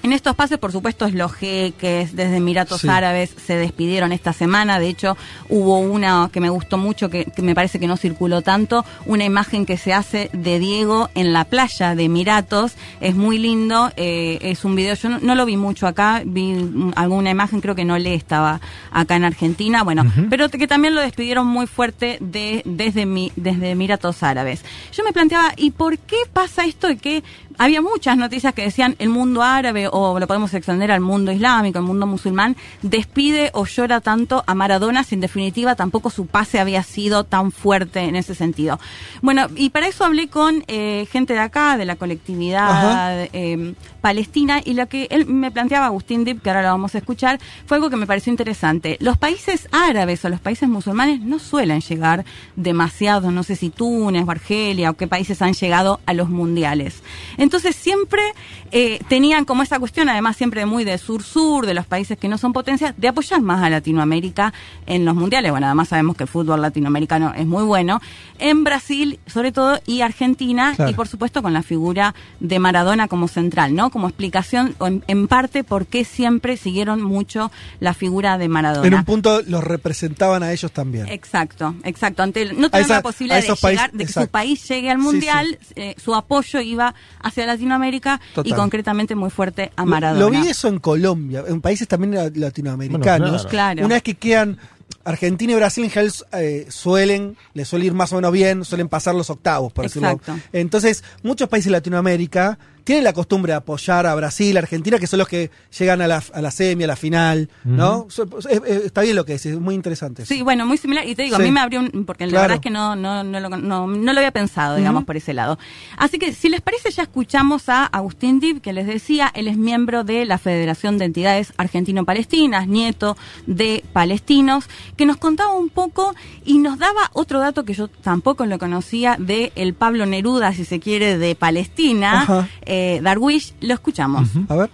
En 0.02 0.12
estos 0.12 0.36
pases, 0.36 0.58
por 0.58 0.72
supuesto, 0.72 1.08
los 1.08 1.32
jeques 1.32 2.14
desde 2.14 2.36
Emiratos 2.36 2.82
Sí. 2.82 2.88
Árabes 2.88 3.34
se 3.44 3.56
despidieron 3.56 4.12
esta 4.12 4.32
semana. 4.32 4.78
De 4.78 4.88
hecho, 4.88 5.16
hubo 5.48 5.78
una 5.80 6.30
que 6.32 6.40
me 6.40 6.50
gustó 6.50 6.78
mucho, 6.78 7.10
que, 7.10 7.24
que 7.24 7.42
me 7.42 7.54
parece 7.54 7.80
que 7.80 7.86
no 7.86 7.96
circuló 7.96 8.42
tanto, 8.42 8.84
una 9.06 9.24
imagen 9.24 9.66
que 9.66 9.76
se 9.76 9.92
hace 9.92 10.30
de 10.32 10.58
Diego 10.58 11.10
en 11.14 11.32
la 11.32 11.44
playa 11.44 11.94
de 11.94 12.04
Emiratos. 12.04 12.74
Es 13.00 13.16
muy 13.16 13.38
lindo, 13.38 13.90
eh, 13.96 14.38
es 14.42 14.64
un 14.64 14.76
video, 14.76 14.94
yo 14.94 15.08
no, 15.08 15.18
no 15.20 15.34
lo 15.34 15.44
vi 15.44 15.56
mucho 15.56 15.86
acá, 15.86 16.22
vi 16.24 16.54
alguna 16.94 17.30
imagen, 17.30 17.60
creo 17.60 17.74
que 17.74 17.84
no 17.84 17.98
le 17.98 18.14
estaba 18.14 18.60
acá 18.92 19.16
en 19.16 19.24
Argentina, 19.24 19.82
bueno, 19.82 20.04
pero 20.30 20.48
que 20.48 20.66
también 20.66 20.94
lo 20.94 21.00
despidieron 21.00 21.46
muy 21.46 21.66
fuerte 21.66 22.18
de, 22.20 22.62
desde, 22.64 23.06
mi, 23.06 23.32
desde 23.36 23.70
Emiratos 23.70 24.22
Árabes. 24.22 24.64
Yo 24.92 25.04
me 25.04 25.12
planteaba, 25.12 25.52
¿y 25.56 25.72
por 25.72 25.98
qué 25.98 26.16
pasa 26.32 26.64
esto 26.64 26.86
de 26.86 26.96
que 26.96 27.22
había 27.58 27.82
muchas 27.82 28.16
noticias 28.16 28.54
que 28.54 28.62
decían 28.62 28.94
el 28.98 29.08
mundo 29.08 29.42
árabe 29.42 29.87
o 29.92 30.18
lo 30.18 30.26
podemos 30.26 30.52
extender 30.54 30.90
al 30.92 31.00
mundo 31.00 31.32
islámico, 31.32 31.78
al 31.78 31.84
mundo 31.84 32.06
musulmán, 32.06 32.56
despide 32.82 33.50
o 33.54 33.66
llora 33.66 34.00
tanto 34.00 34.44
a 34.46 34.54
Maradona 34.54 35.04
si 35.04 35.14
en 35.14 35.20
definitiva 35.20 35.74
tampoco 35.74 36.10
su 36.10 36.26
pase 36.26 36.60
había 36.60 36.82
sido 36.82 37.24
tan 37.24 37.52
fuerte 37.52 38.00
en 38.00 38.16
ese 38.16 38.34
sentido. 38.34 38.78
Bueno, 39.22 39.46
y 39.56 39.70
para 39.70 39.88
eso 39.88 40.04
hablé 40.04 40.28
con 40.28 40.64
eh, 40.68 41.06
gente 41.10 41.34
de 41.34 41.40
acá, 41.40 41.76
de 41.76 41.84
la 41.84 41.96
colectividad 41.96 43.28
eh, 43.32 43.74
palestina, 44.00 44.60
y 44.64 44.74
lo 44.74 44.88
que 44.88 45.08
él 45.10 45.26
me 45.26 45.50
planteaba, 45.50 45.86
Agustín 45.86 46.24
Dip, 46.24 46.42
que 46.42 46.50
ahora 46.50 46.62
lo 46.62 46.68
vamos 46.68 46.94
a 46.94 46.98
escuchar, 46.98 47.38
fue 47.66 47.76
algo 47.76 47.90
que 47.90 47.96
me 47.96 48.06
pareció 48.06 48.30
interesante. 48.30 48.96
Los 49.00 49.18
países 49.18 49.68
árabes 49.72 50.24
o 50.24 50.28
los 50.28 50.40
países 50.40 50.68
musulmanes 50.68 51.20
no 51.20 51.38
suelen 51.38 51.80
llegar 51.80 52.24
demasiado, 52.56 53.30
no 53.30 53.42
sé 53.42 53.56
si 53.56 53.70
Túnez 53.70 54.24
o 54.26 54.30
Argelia 54.30 54.90
o 54.90 54.94
qué 54.94 55.06
países 55.06 55.42
han 55.42 55.54
llegado 55.54 56.00
a 56.06 56.14
los 56.14 56.28
mundiales. 56.28 57.02
Entonces 57.36 57.76
siempre 57.76 58.22
eh, 58.70 59.00
tenían 59.08 59.44
como 59.44 59.62
esa 59.62 59.77
cuestión, 59.78 60.08
además 60.08 60.36
siempre 60.36 60.64
muy 60.66 60.84
de 60.84 60.98
sur-sur, 60.98 61.66
de 61.66 61.74
los 61.74 61.86
países 61.86 62.18
que 62.18 62.28
no 62.28 62.38
son 62.38 62.52
potencias, 62.52 62.94
de 62.96 63.08
apoyar 63.08 63.40
más 63.40 63.62
a 63.62 63.70
Latinoamérica 63.70 64.52
en 64.86 65.04
los 65.04 65.14
mundiales. 65.14 65.50
Bueno, 65.50 65.66
además 65.66 65.88
sabemos 65.88 66.16
que 66.16 66.24
el 66.24 66.28
fútbol 66.28 66.60
latinoamericano 66.62 67.32
es 67.36 67.46
muy 67.46 67.64
bueno. 67.64 68.00
En 68.38 68.64
Brasil, 68.64 69.18
sobre 69.26 69.52
todo, 69.52 69.80
y 69.86 70.00
Argentina, 70.02 70.72
Claro. 70.76 70.90
y 70.90 70.94
por 70.94 71.08
supuesto 71.08 71.42
con 71.42 71.52
la 71.52 71.62
figura 71.62 72.14
de 72.40 72.58
Maradona 72.58 73.08
como 73.08 73.28
central, 73.28 73.74
¿no? 73.74 73.90
Como 73.90 74.08
explicación, 74.08 74.74
en, 74.80 75.02
en 75.08 75.28
parte, 75.28 75.64
por 75.64 75.86
qué 75.86 76.04
siempre 76.04 76.56
siguieron 76.56 77.02
mucho 77.02 77.50
la 77.80 77.94
figura 77.94 78.38
de 78.38 78.48
Maradona. 78.48 78.86
En 78.86 78.94
un 78.94 79.04
punto 79.04 79.42
los 79.46 79.64
representaban 79.64 80.42
a 80.42 80.52
ellos 80.52 80.70
también. 80.72 81.08
Exacto, 81.08 81.74
exacto. 81.84 82.22
Ante 82.22 82.42
el- 82.42 82.60
no 82.60 82.70
tener 82.70 82.84
esa- 82.86 82.94
la 82.96 83.02
posibilidad 83.02 83.40
de, 83.42 83.54
llegar, 83.70 83.92
de 83.92 84.06
que 84.06 84.12
su 84.12 84.28
país 84.28 84.68
llegue 84.68 84.90
al 84.90 84.98
Sí, 84.98 85.02
mundial, 85.04 85.58
eh, 85.76 85.94
su 86.02 86.14
apoyo 86.14 86.60
iba 86.60 86.94
hacia 87.20 87.46
Latinoamérica 87.46 88.20
y 88.44 88.52
concretamente 88.52 89.14
muy 89.14 89.30
fuerte 89.30 89.67
a 89.76 89.82
Lo- 89.84 89.90
Maradona. 89.90 90.20
Lo, 90.20 90.30
vi 90.30 90.48
eso 90.48 90.68
en 90.68 90.78
Colombia, 90.78 91.44
en 91.46 91.60
países 91.60 91.86
también 91.88 92.14
la- 92.14 92.30
latinoamericanos. 92.34 93.30
Bueno, 93.30 93.48
claro. 93.48 93.84
Una 93.84 93.94
vez 93.96 94.02
que 94.02 94.14
quedan 94.14 94.58
Argentina 95.04 95.52
y 95.52 95.56
Brasil 95.56 95.84
en 95.84 95.90
general 95.90 96.12
eh, 96.32 96.66
suelen, 96.70 97.36
les 97.54 97.66
suele 97.68 97.86
ir 97.86 97.94
más 97.94 98.12
o 98.12 98.16
menos 98.16 98.32
bien, 98.32 98.64
suelen 98.64 98.88
pasar 98.88 99.14
los 99.14 99.30
octavos, 99.30 99.72
por 99.72 99.84
decirlo. 99.84 100.10
Exacto. 100.10 100.36
Entonces, 100.52 101.02
muchos 101.22 101.48
países 101.48 101.66
de 101.66 101.72
Latinoamérica 101.72 102.58
tienen 102.88 103.04
la 103.04 103.12
costumbre 103.12 103.52
de 103.52 103.58
apoyar 103.58 104.06
a 104.06 104.14
Brasil, 104.14 104.56
Argentina, 104.56 104.98
que 104.98 105.06
son 105.06 105.18
los 105.18 105.28
que 105.28 105.50
llegan 105.78 106.00
a 106.00 106.06
la, 106.06 106.22
a 106.32 106.40
la 106.40 106.50
semi, 106.50 106.84
a 106.84 106.86
la 106.86 106.96
final, 106.96 107.50
¿no? 107.62 108.06
So- 108.08 108.26
es- 108.38 108.46
es- 108.46 108.84
está 108.86 109.02
bien 109.02 109.14
lo 109.14 109.26
que 109.26 109.32
decís, 109.34 109.52
es 109.52 109.60
muy 109.60 109.74
interesante. 109.74 110.22
eso. 110.22 110.32
Sí, 110.34 110.40
bueno, 110.40 110.64
muy 110.64 110.78
similar. 110.78 111.06
Y 111.06 111.14
te 111.14 111.24
digo, 111.24 111.36
Sí. 111.36 111.42
a 111.42 111.44
mí 111.44 111.50
me 111.52 111.60
abrió 111.60 111.80
un. 111.80 112.06
Porque 112.06 112.26
la 112.26 112.40
verdad 112.40 112.54
es 112.54 112.60
que 112.62 112.70
no, 112.70 112.96
no, 112.96 113.22
no, 113.24 113.40
lo, 113.40 113.50
no, 113.50 113.86
no 113.86 114.12
lo 114.14 114.18
había 114.18 114.30
pensado, 114.30 114.76
digamos, 114.76 115.04
por 115.04 115.18
ese 115.18 115.34
lado. 115.34 115.58
Así 115.98 116.18
que, 116.18 116.32
si 116.32 116.48
les 116.48 116.62
parece, 116.62 116.90
ya 116.90 117.02
escuchamos 117.02 117.68
a 117.68 117.84
Agustín 117.84 118.40
Dib, 118.40 118.62
que 118.62 118.72
les 118.72 118.86
decía, 118.86 119.30
él 119.34 119.48
es 119.48 119.58
miembro 119.58 120.02
de 120.02 120.24
la 120.24 120.38
Federación 120.38 120.96
de 120.96 121.04
Entidades 121.04 121.52
Argentino-Palestinas, 121.58 122.68
nieto 122.68 123.18
de 123.46 123.84
palestinos, 123.92 124.64
que 124.96 125.04
nos 125.04 125.18
contaba 125.18 125.52
un 125.52 125.68
poco 125.68 126.14
y 126.44 126.56
nos 126.58 126.78
daba 126.78 127.10
otro 127.12 127.38
dato 127.38 127.64
que 127.66 127.74
yo 127.74 127.88
tampoco 127.88 128.46
lo 128.46 128.58
conocía 128.58 129.16
de 129.18 129.52
el 129.56 129.74
Pablo 129.74 130.06
Neruda, 130.06 130.52
si 130.54 130.64
se 130.64 130.80
quiere, 130.80 131.18
de 131.18 131.34
Palestina, 131.34 132.46
eh, 132.64 132.77
Darwish. 133.02 133.54
Lo 133.60 133.74
escuchamos. 133.74 134.28
A 134.48 134.56
ver. 134.56 134.70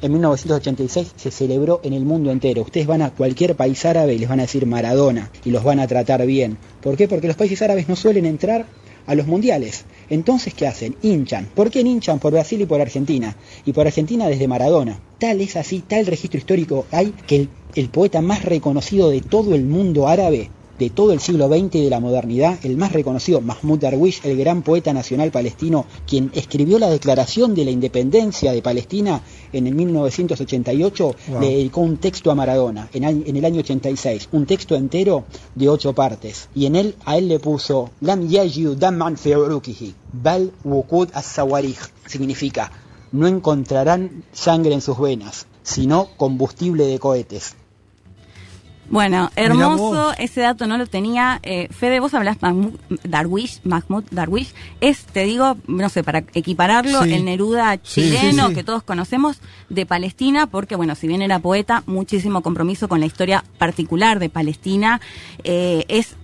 En 0.00 0.12
1986 0.12 1.14
se 1.16 1.30
celebró 1.32 1.80
en 1.82 1.92
el 1.92 2.04
mundo 2.04 2.30
entero. 2.30 2.62
Ustedes 2.62 2.86
van 2.86 3.02
a 3.02 3.10
cualquier 3.10 3.56
país 3.56 3.84
árabe 3.84 4.14
y 4.14 4.18
les 4.18 4.28
van 4.28 4.38
a 4.38 4.42
decir 4.42 4.64
Maradona 4.64 5.30
y 5.44 5.50
los 5.50 5.64
van 5.64 5.80
a 5.80 5.88
tratar 5.88 6.24
bien. 6.24 6.56
¿Por 6.80 6.96
qué? 6.96 7.08
Porque 7.08 7.26
los 7.26 7.34
países 7.34 7.60
árabes 7.62 7.88
no 7.88 7.96
suelen 7.96 8.24
entrar 8.24 8.66
a 9.08 9.14
los 9.16 9.26
mundiales. 9.26 9.86
Entonces, 10.08 10.54
¿qué 10.54 10.68
hacen? 10.68 10.94
Hinchan. 11.02 11.46
¿Por 11.52 11.70
qué 11.70 11.80
hinchan? 11.80 12.20
Por 12.20 12.32
Brasil 12.32 12.60
y 12.60 12.66
por 12.66 12.80
Argentina. 12.80 13.34
Y 13.64 13.72
por 13.72 13.88
Argentina 13.88 14.28
desde 14.28 14.46
Maradona. 14.46 15.00
Tal 15.18 15.40
es 15.40 15.56
así, 15.56 15.80
tal 15.80 16.06
registro 16.06 16.38
histórico 16.38 16.86
hay 16.92 17.12
que 17.26 17.36
el, 17.36 17.48
el 17.74 17.88
poeta 17.88 18.20
más 18.20 18.44
reconocido 18.44 19.10
de 19.10 19.20
todo 19.20 19.54
el 19.56 19.64
mundo 19.64 20.06
árabe 20.06 20.50
de 20.78 20.90
todo 20.90 21.12
el 21.12 21.20
siglo 21.20 21.48
XX 21.48 21.74
y 21.74 21.84
de 21.84 21.90
la 21.90 22.00
modernidad, 22.00 22.58
el 22.62 22.76
más 22.76 22.92
reconocido, 22.92 23.40
Mahmoud 23.40 23.78
Darwish, 23.78 24.20
el 24.24 24.36
gran 24.36 24.62
poeta 24.62 24.92
nacional 24.92 25.30
palestino, 25.30 25.86
quien 26.06 26.30
escribió 26.34 26.78
la 26.78 26.90
declaración 26.90 27.54
de 27.54 27.64
la 27.64 27.70
independencia 27.70 28.52
de 28.52 28.62
Palestina 28.62 29.22
en 29.52 29.66
el 29.66 29.74
1988, 29.74 31.14
Wow. 31.28 31.40
le 31.40 31.50
dedicó 31.50 31.80
un 31.80 31.96
texto 31.96 32.30
a 32.30 32.34
Maradona 32.34 32.88
en, 32.92 33.04
el 33.04 33.44
año 33.44 33.60
86, 33.60 34.28
un 34.32 34.46
texto 34.46 34.74
entero 34.74 35.24
de 35.54 35.68
ocho 35.68 35.92
partes, 35.94 36.48
y 36.54 36.66
en 36.66 36.76
él 36.76 36.94
a 37.04 37.16
él 37.18 37.28
le 37.28 37.38
puso 37.38 37.90
Lam 38.00 38.28
yajidu 38.28 38.74
dam'an 38.74 39.16
fi 39.16 39.34
urukihi, 39.34 39.94
bal 40.12 40.52
wuqud 40.64 41.08
as-sawarij, 41.12 41.78
significa 42.06 42.70
no 43.12 43.26
encontrarán 43.26 44.24
sangre 44.32 44.74
en 44.74 44.80
sus 44.80 44.98
venas, 44.98 45.46
sino 45.62 46.08
combustible 46.16 46.86
de 46.86 46.98
cohetes. 46.98 47.54
Bueno, 48.90 49.30
hermoso, 49.36 50.12
ese 50.18 50.40
dato 50.40 50.66
no 50.66 50.78
lo 50.78 50.86
tenía. 50.86 51.40
Eh, 51.42 51.68
Fede, 51.70 52.00
vos 52.00 52.14
hablás 52.14 52.40
Mahmoud 52.40 52.74
Darwish, 53.04 53.60
Mahmoud 53.64 54.04
Darwish, 54.10 54.52
es, 54.80 55.04
te 55.04 55.24
digo, 55.24 55.56
no 55.66 55.88
sé, 55.88 56.02
para 56.02 56.20
equipararlo, 56.34 57.02
Sí. 57.04 57.12
el 57.14 57.24
Neruda 57.24 57.80
chileno 57.82 58.44
sí, 58.44 58.48
sí. 58.48 58.54
que 58.54 58.64
todos 58.64 58.82
conocemos 58.82 59.40
de 59.68 59.84
Palestina, 59.84 60.46
porque 60.46 60.74
bueno, 60.76 60.94
si 60.94 61.06
bien 61.06 61.20
era 61.22 61.38
poeta, 61.38 61.82
muchísimo 61.86 62.42
compromiso 62.42 62.88
con 62.88 63.00
la 63.00 63.06
historia 63.06 63.44
particular 63.58 64.18
de 64.18 64.30
Palestina, 64.30 65.00
eh, 65.44 65.84
es 65.88 66.16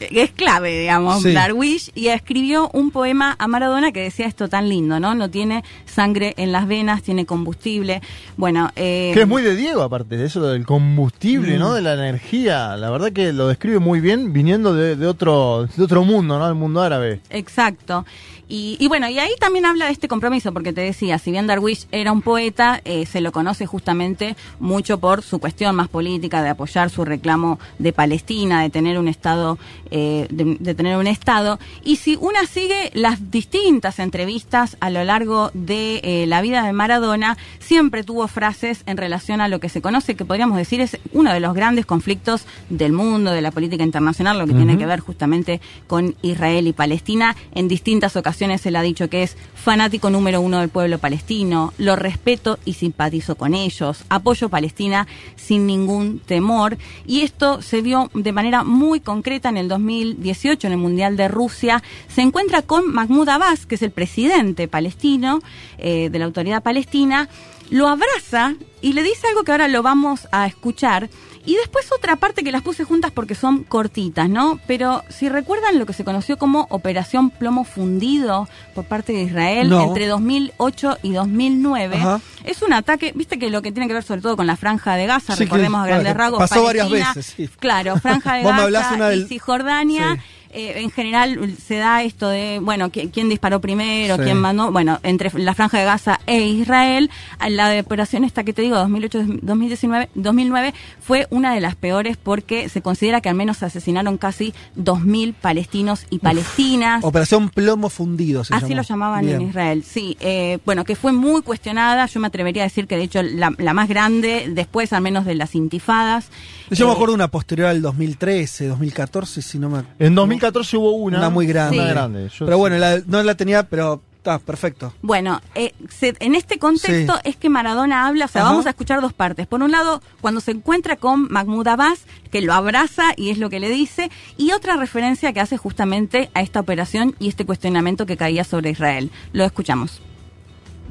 es 0.00 0.30
clave, 0.32 0.78
digamos, 0.78 1.22
Sí. 1.22 1.32
Darwish, 1.32 1.90
y 1.94 2.08
escribió 2.08 2.70
un 2.72 2.90
poema 2.90 3.36
a 3.38 3.48
Maradona 3.48 3.92
que 3.92 4.00
decía 4.00 4.26
esto 4.26 4.48
tan 4.48 4.68
lindo, 4.68 5.00
¿no? 5.00 5.14
No 5.14 5.28
tiene 5.30 5.64
sangre 5.86 6.34
en 6.36 6.52
las 6.52 6.66
venas, 6.66 7.02
tiene 7.02 7.26
combustible. 7.26 8.00
Bueno, 8.36 8.70
eh, 8.76 9.10
Que 9.14 9.22
es 9.22 9.28
muy 9.28 9.42
de 9.42 9.56
Diego, 9.56 9.82
aparte 9.82 10.16
de 10.16 10.26
eso 10.26 10.40
del 10.46 10.64
combustible, 10.64 11.58
¿no? 11.58 11.74
De 11.74 11.82
la 11.82 11.94
energía. 11.94 12.76
La 12.76 12.90
verdad 12.90 13.12
que 13.12 13.32
lo 13.32 13.48
describe 13.48 13.78
muy 13.78 14.00
bien 14.00 14.32
viniendo 14.32 14.74
de, 14.74 14.96
de 14.96 15.06
otro 15.06 15.66
de 15.76 15.82
otro 15.82 16.04
mundo, 16.04 16.38
¿no? 16.38 16.48
El 16.48 16.54
mundo 16.54 16.80
árabe. 16.82 17.20
Exacto. 17.30 18.04
Y, 18.50 18.76
y 18.80 18.88
bueno, 18.88 19.08
y 19.08 19.16
ahí 19.20 19.30
también 19.38 19.64
habla 19.64 19.86
de 19.86 19.92
este 19.92 20.08
compromiso, 20.08 20.52
porque 20.52 20.72
te 20.72 20.80
decía, 20.80 21.20
si 21.20 21.30
bien 21.30 21.46
Darwish 21.46 21.86
era 21.92 22.10
un 22.10 22.20
poeta, 22.20 22.80
eh, 22.84 23.06
se 23.06 23.20
lo 23.20 23.30
conoce 23.30 23.64
justamente 23.64 24.34
mucho 24.58 24.98
por 24.98 25.22
su 25.22 25.38
cuestión 25.38 25.76
más 25.76 25.86
política 25.86 26.42
de 26.42 26.48
apoyar 26.48 26.90
su 26.90 27.04
reclamo 27.04 27.60
de 27.78 27.92
Palestina, 27.92 28.62
de 28.62 28.68
tener 28.68 28.98
un 28.98 29.06
Estado, 29.06 29.56
eh, 29.92 30.26
de, 30.30 30.56
de 30.58 30.74
tener 30.74 30.96
un 30.96 31.06
Estado. 31.06 31.60
Y 31.84 31.96
si 31.96 32.16
una 32.16 32.44
sigue 32.44 32.90
las 32.92 33.30
distintas 33.30 34.00
entrevistas 34.00 34.76
a 34.80 34.90
lo 34.90 35.04
largo 35.04 35.52
de 35.54 36.00
eh, 36.02 36.26
la 36.26 36.40
vida 36.40 36.64
de 36.64 36.72
Maradona, 36.72 37.38
siempre 37.60 38.02
tuvo 38.02 38.26
frases 38.26 38.82
en 38.86 38.96
relación 38.96 39.40
a 39.40 39.46
lo 39.46 39.60
que 39.60 39.68
se 39.68 39.80
conoce, 39.80 40.16
que 40.16 40.24
podríamos 40.24 40.56
decir 40.56 40.80
es 40.80 40.98
uno 41.12 41.32
de 41.32 41.38
los 41.38 41.54
grandes 41.54 41.86
conflictos 41.86 42.46
del 42.68 42.92
mundo, 42.92 43.30
de 43.30 43.42
la 43.42 43.52
política 43.52 43.84
internacional, 43.84 44.40
lo 44.40 44.46
que 44.48 44.54
tiene 44.54 44.76
que 44.76 44.86
ver 44.86 44.98
justamente 44.98 45.60
con 45.86 46.16
Israel 46.22 46.66
y 46.66 46.72
Palestina. 46.72 47.36
En 47.54 47.68
distintas 47.68 48.16
ocasiones 48.16 48.39
se 48.40 48.70
le 48.70 48.78
ha 48.78 48.82
dicho 48.82 49.10
que 49.10 49.22
es 49.22 49.36
fanático 49.54 50.08
número 50.08 50.40
uno 50.40 50.60
del 50.60 50.70
pueblo 50.70 50.98
palestino, 50.98 51.74
lo 51.76 51.94
respeto 51.94 52.58
y 52.64 52.72
simpatizo 52.72 53.34
con 53.34 53.52
ellos, 53.54 54.04
apoyo 54.08 54.48
Palestina 54.48 55.06
sin 55.36 55.66
ningún 55.66 56.20
temor. 56.20 56.78
Y 57.06 57.20
esto 57.20 57.60
se 57.60 57.82
vio 57.82 58.10
de 58.14 58.32
manera 58.32 58.64
muy 58.64 59.00
concreta 59.00 59.50
en 59.50 59.58
el 59.58 59.68
2018, 59.68 60.66
en 60.66 60.72
el 60.72 60.78
Mundial 60.78 61.18
de 61.18 61.28
Rusia. 61.28 61.82
Se 62.08 62.22
encuentra 62.22 62.62
con 62.62 62.90
Mahmoud 62.90 63.28
Abbas, 63.28 63.66
que 63.66 63.74
es 63.74 63.82
el 63.82 63.90
presidente 63.90 64.68
palestino 64.68 65.40
eh, 65.76 66.08
de 66.10 66.18
la 66.18 66.24
autoridad 66.24 66.62
palestina, 66.62 67.28
lo 67.68 67.88
abraza 67.88 68.54
y 68.80 68.94
le 68.94 69.02
dice 69.02 69.28
algo 69.28 69.44
que 69.44 69.52
ahora 69.52 69.68
lo 69.68 69.82
vamos 69.82 70.28
a 70.32 70.46
escuchar. 70.46 71.10
Y 71.46 71.56
después 71.56 71.90
otra 71.90 72.16
parte 72.16 72.44
que 72.44 72.52
las 72.52 72.62
puse 72.62 72.84
juntas 72.84 73.10
porque 73.12 73.34
son 73.34 73.64
cortitas, 73.64 74.28
¿no? 74.28 74.60
Pero 74.66 75.02
si 75.08 75.28
recuerdan 75.28 75.78
lo 75.78 75.86
que 75.86 75.92
se 75.94 76.04
conoció 76.04 76.36
como 76.36 76.66
Operación 76.70 77.30
Plomo 77.30 77.64
Fundido 77.64 78.46
por 78.74 78.84
parte 78.84 79.12
de 79.14 79.22
Israel 79.22 79.70
No. 79.70 79.82
entre 79.82 80.06
2008 80.06 80.98
y 81.02 81.12
2009, 81.12 81.96
Ajá. 81.96 82.20
es 82.44 82.60
un 82.62 82.72
ataque, 82.74 83.12
viste 83.14 83.38
que 83.38 83.48
lo 83.50 83.62
que 83.62 83.72
tiene 83.72 83.88
que 83.88 83.94
ver 83.94 84.02
sobre 84.02 84.20
todo 84.20 84.36
con 84.36 84.46
la 84.46 84.56
franja 84.56 84.96
de 84.96 85.06
Gaza, 85.06 85.32
Sí, 85.34 85.38
que- 85.38 85.44
recordemos 85.46 85.82
a 85.82 85.86
grandes 85.86 86.12
claro, 86.14 86.18
rasgos. 86.18 86.38
pasó 86.50 86.62
varias 86.64 86.90
veces, 86.90 87.26
sí. 87.36 87.48
Claro, 87.58 87.96
franja 87.96 88.34
de 88.34 88.42
Gaza 88.70 89.14
y 89.14 89.24
Cisjordania. 89.26 90.16
Sí. 90.16 90.20
Eh, 90.52 90.74
en 90.82 90.90
general 90.90 91.54
se 91.64 91.76
da 91.76 92.02
esto 92.02 92.28
de, 92.28 92.58
bueno, 92.60 92.90
¿qui- 92.90 93.10
quién 93.12 93.28
disparó 93.28 93.60
primero, 93.60 94.16
Sí. 94.16 94.22
quién 94.22 94.38
mandó, 94.38 94.70
bueno, 94.72 94.98
entre 95.02 95.30
la 95.38 95.54
Franja 95.54 95.78
de 95.78 95.84
Gaza 95.84 96.20
e 96.26 96.42
Israel, 96.46 97.10
la 97.48 97.68
de 97.68 97.80
operación 97.80 98.24
esta 98.24 98.44
que 98.44 98.52
te 98.52 98.62
digo, 98.62 98.76
2008-2019, 98.76 100.08
2009, 100.14 100.74
fue 101.00 101.26
una 101.30 101.54
de 101.54 101.60
las 101.60 101.76
peores 101.76 102.16
porque 102.16 102.68
se 102.68 102.82
considera 102.82 103.20
que 103.20 103.28
al 103.28 103.34
menos 103.34 103.58
se 103.58 103.66
asesinaron 103.66 104.18
casi 104.18 104.52
2.000 104.76 105.34
palestinos 105.34 106.06
y 106.10 106.18
palestinas. 106.18 107.04
Operación 107.04 107.48
Plomo 107.48 107.88
Fundido 107.88 108.44
se 108.44 108.54
Así 108.54 108.62
llamó. 108.68 108.76
lo 108.76 108.82
llamaban 108.82 109.24
Bien. 109.26 109.40
en 109.40 109.48
Israel, 109.48 109.84
sí. 109.84 110.16
Eh, 110.20 110.58
bueno, 110.64 110.84
que 110.84 110.96
fue 110.96 111.12
muy 111.12 111.42
cuestionada, 111.42 112.06
yo 112.06 112.20
me 112.20 112.26
atrevería 112.26 112.62
a 112.62 112.66
decir 112.66 112.86
que 112.86 112.96
de 112.96 113.04
hecho 113.04 113.22
la, 113.22 113.52
la 113.58 113.74
más 113.74 113.88
grande, 113.88 114.50
después 114.52 114.92
al 114.92 115.02
menos 115.02 115.24
de 115.24 115.34
las 115.34 115.54
intifadas. 115.54 116.28
Yo 116.70 116.86
me 116.86 116.92
Eh, 116.92 116.94
acuerdo 116.94 117.12
de 117.12 117.16
una 117.16 117.28
posterior 117.28 117.68
al 117.68 117.82
2013, 117.82 118.66
2014, 118.68 119.42
si 119.42 119.58
no 119.58 119.68
me 119.70 119.82
En 119.98 120.14
2014 120.40 120.76
hubo 120.76 120.92
una. 120.92 121.18
Una 121.18 121.30
muy 121.30 121.46
grande. 121.46 121.76
Una 121.78 121.86
Sí. 121.88 121.92
grande. 121.92 122.28
Yo 122.28 122.46
pero 122.46 122.56
sí. 122.56 122.60
bueno, 122.60 122.78
la- 122.78 123.00
no 123.06 123.22
la 123.22 123.34
tenía, 123.34 123.62
pero 123.64 124.00
está 124.16 124.38
perfecto. 124.38 124.92
Bueno, 125.02 125.40
eh, 125.54 125.72
se- 125.88 126.14
en 126.20 126.34
este 126.34 126.58
contexto 126.58 127.14
Sí. 127.14 127.20
es 127.24 127.36
que 127.36 127.48
Maradona 127.48 128.06
habla, 128.06 128.26
o 128.26 128.28
sea, 128.28 128.42
Ajá. 128.42 128.50
vamos 128.50 128.66
a 128.66 128.70
escuchar 128.70 129.00
dos 129.00 129.12
partes. 129.14 129.46
Por 129.46 129.62
un 129.62 129.70
lado, 129.70 130.02
cuando 130.20 130.40
se 130.40 130.50
encuentra 130.50 130.96
con 130.96 131.28
Mahmoud 131.30 131.66
Abbas, 131.68 132.00
que 132.30 132.40
lo 132.42 132.52
abraza 132.52 133.12
y 133.16 133.30
es 133.30 133.38
lo 133.38 133.48
que 133.50 133.60
le 133.60 133.68
dice, 133.70 134.10
y 134.36 134.52
otra 134.52 134.76
referencia 134.76 135.32
que 135.32 135.40
hace 135.40 135.56
justamente 135.56 136.30
a 136.34 136.42
esta 136.42 136.60
operación 136.60 137.14
y 137.18 137.28
este 137.28 137.46
cuestionamiento 137.46 138.04
que 138.06 138.16
caía 138.16 138.44
sobre 138.44 138.70
Israel. 138.70 139.10
Lo 139.32 139.44
escuchamos. 139.44 140.02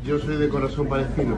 Yo 0.05 0.17
soy 0.17 0.37
de 0.37 0.47
corazón 0.47 0.87
palestino. 0.87 1.37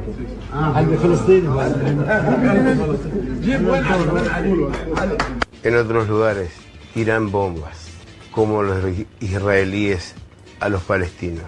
En 5.64 5.76
otros 5.76 6.08
lugares 6.10 6.50
tiran 6.94 7.32
bombas, 7.32 7.91
como 8.32 8.64
los 8.64 8.84
israelíes 9.20 10.16
a 10.60 10.70
los 10.70 10.84
palestinos, 10.84 11.46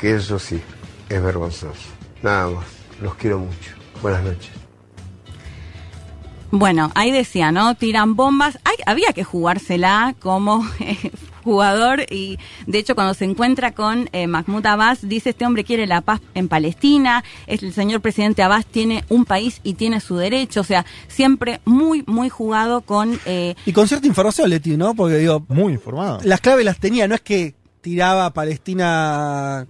que 0.00 0.16
eso 0.16 0.38
sí, 0.38 0.60
es 1.08 1.22
vergonzoso. 1.22 1.88
Nada 2.22 2.48
más, 2.48 2.64
los 3.00 3.14
quiero 3.16 3.38
mucho. 3.38 3.72
Buenas 4.00 4.22
noches. 4.22 4.50
Bueno, 6.50 6.90
ahí 6.94 7.10
decía, 7.10 7.50
¿no? 7.50 7.74
Tiran 7.74 8.14
bombas. 8.14 8.58
Hay, 8.64 8.76
había 8.86 9.12
que 9.12 9.24
jugársela 9.24 10.14
como 10.20 10.64
eh, 10.80 11.10
jugador 11.42 12.00
y 12.10 12.38
de 12.66 12.78
hecho 12.78 12.94
cuando 12.94 13.14
se 13.14 13.24
encuentra 13.24 13.72
con 13.72 14.08
eh, 14.12 14.26
Mahmoud 14.26 14.64
Abbas 14.66 15.06
dice 15.08 15.30
este 15.30 15.44
hombre 15.46 15.64
quiere 15.64 15.86
la 15.86 16.00
paz 16.00 16.20
en 16.34 16.48
Palestina, 16.48 17.22
es 17.46 17.62
el 17.62 17.72
señor 17.72 18.00
presidente 18.00 18.42
Abbas 18.42 18.64
tiene 18.66 19.04
un 19.08 19.24
país 19.24 19.60
y 19.62 19.74
tiene 19.74 20.00
su 20.00 20.16
derecho, 20.16 20.60
o 20.60 20.64
sea, 20.64 20.84
siempre 21.08 21.60
muy, 21.64 22.04
muy 22.06 22.28
jugado 22.28 22.80
con... 22.82 23.18
eh, 23.26 23.54
Y 23.66 23.72
con 23.72 23.88
cierta 23.88 24.06
información, 24.06 24.48
Leti, 24.50 24.76
¿no? 24.76 24.94
Porque 24.94 25.16
digo, 25.18 25.44
Muy 25.48 25.72
informado. 25.74 26.20
las 26.24 26.40
claves 26.40 26.64
las 26.64 26.78
tenía, 26.78 27.06
no 27.08 27.14
es 27.14 27.20
que 27.20 27.54
tiraba 27.80 28.26
a 28.26 28.32
Palestina 28.32 29.66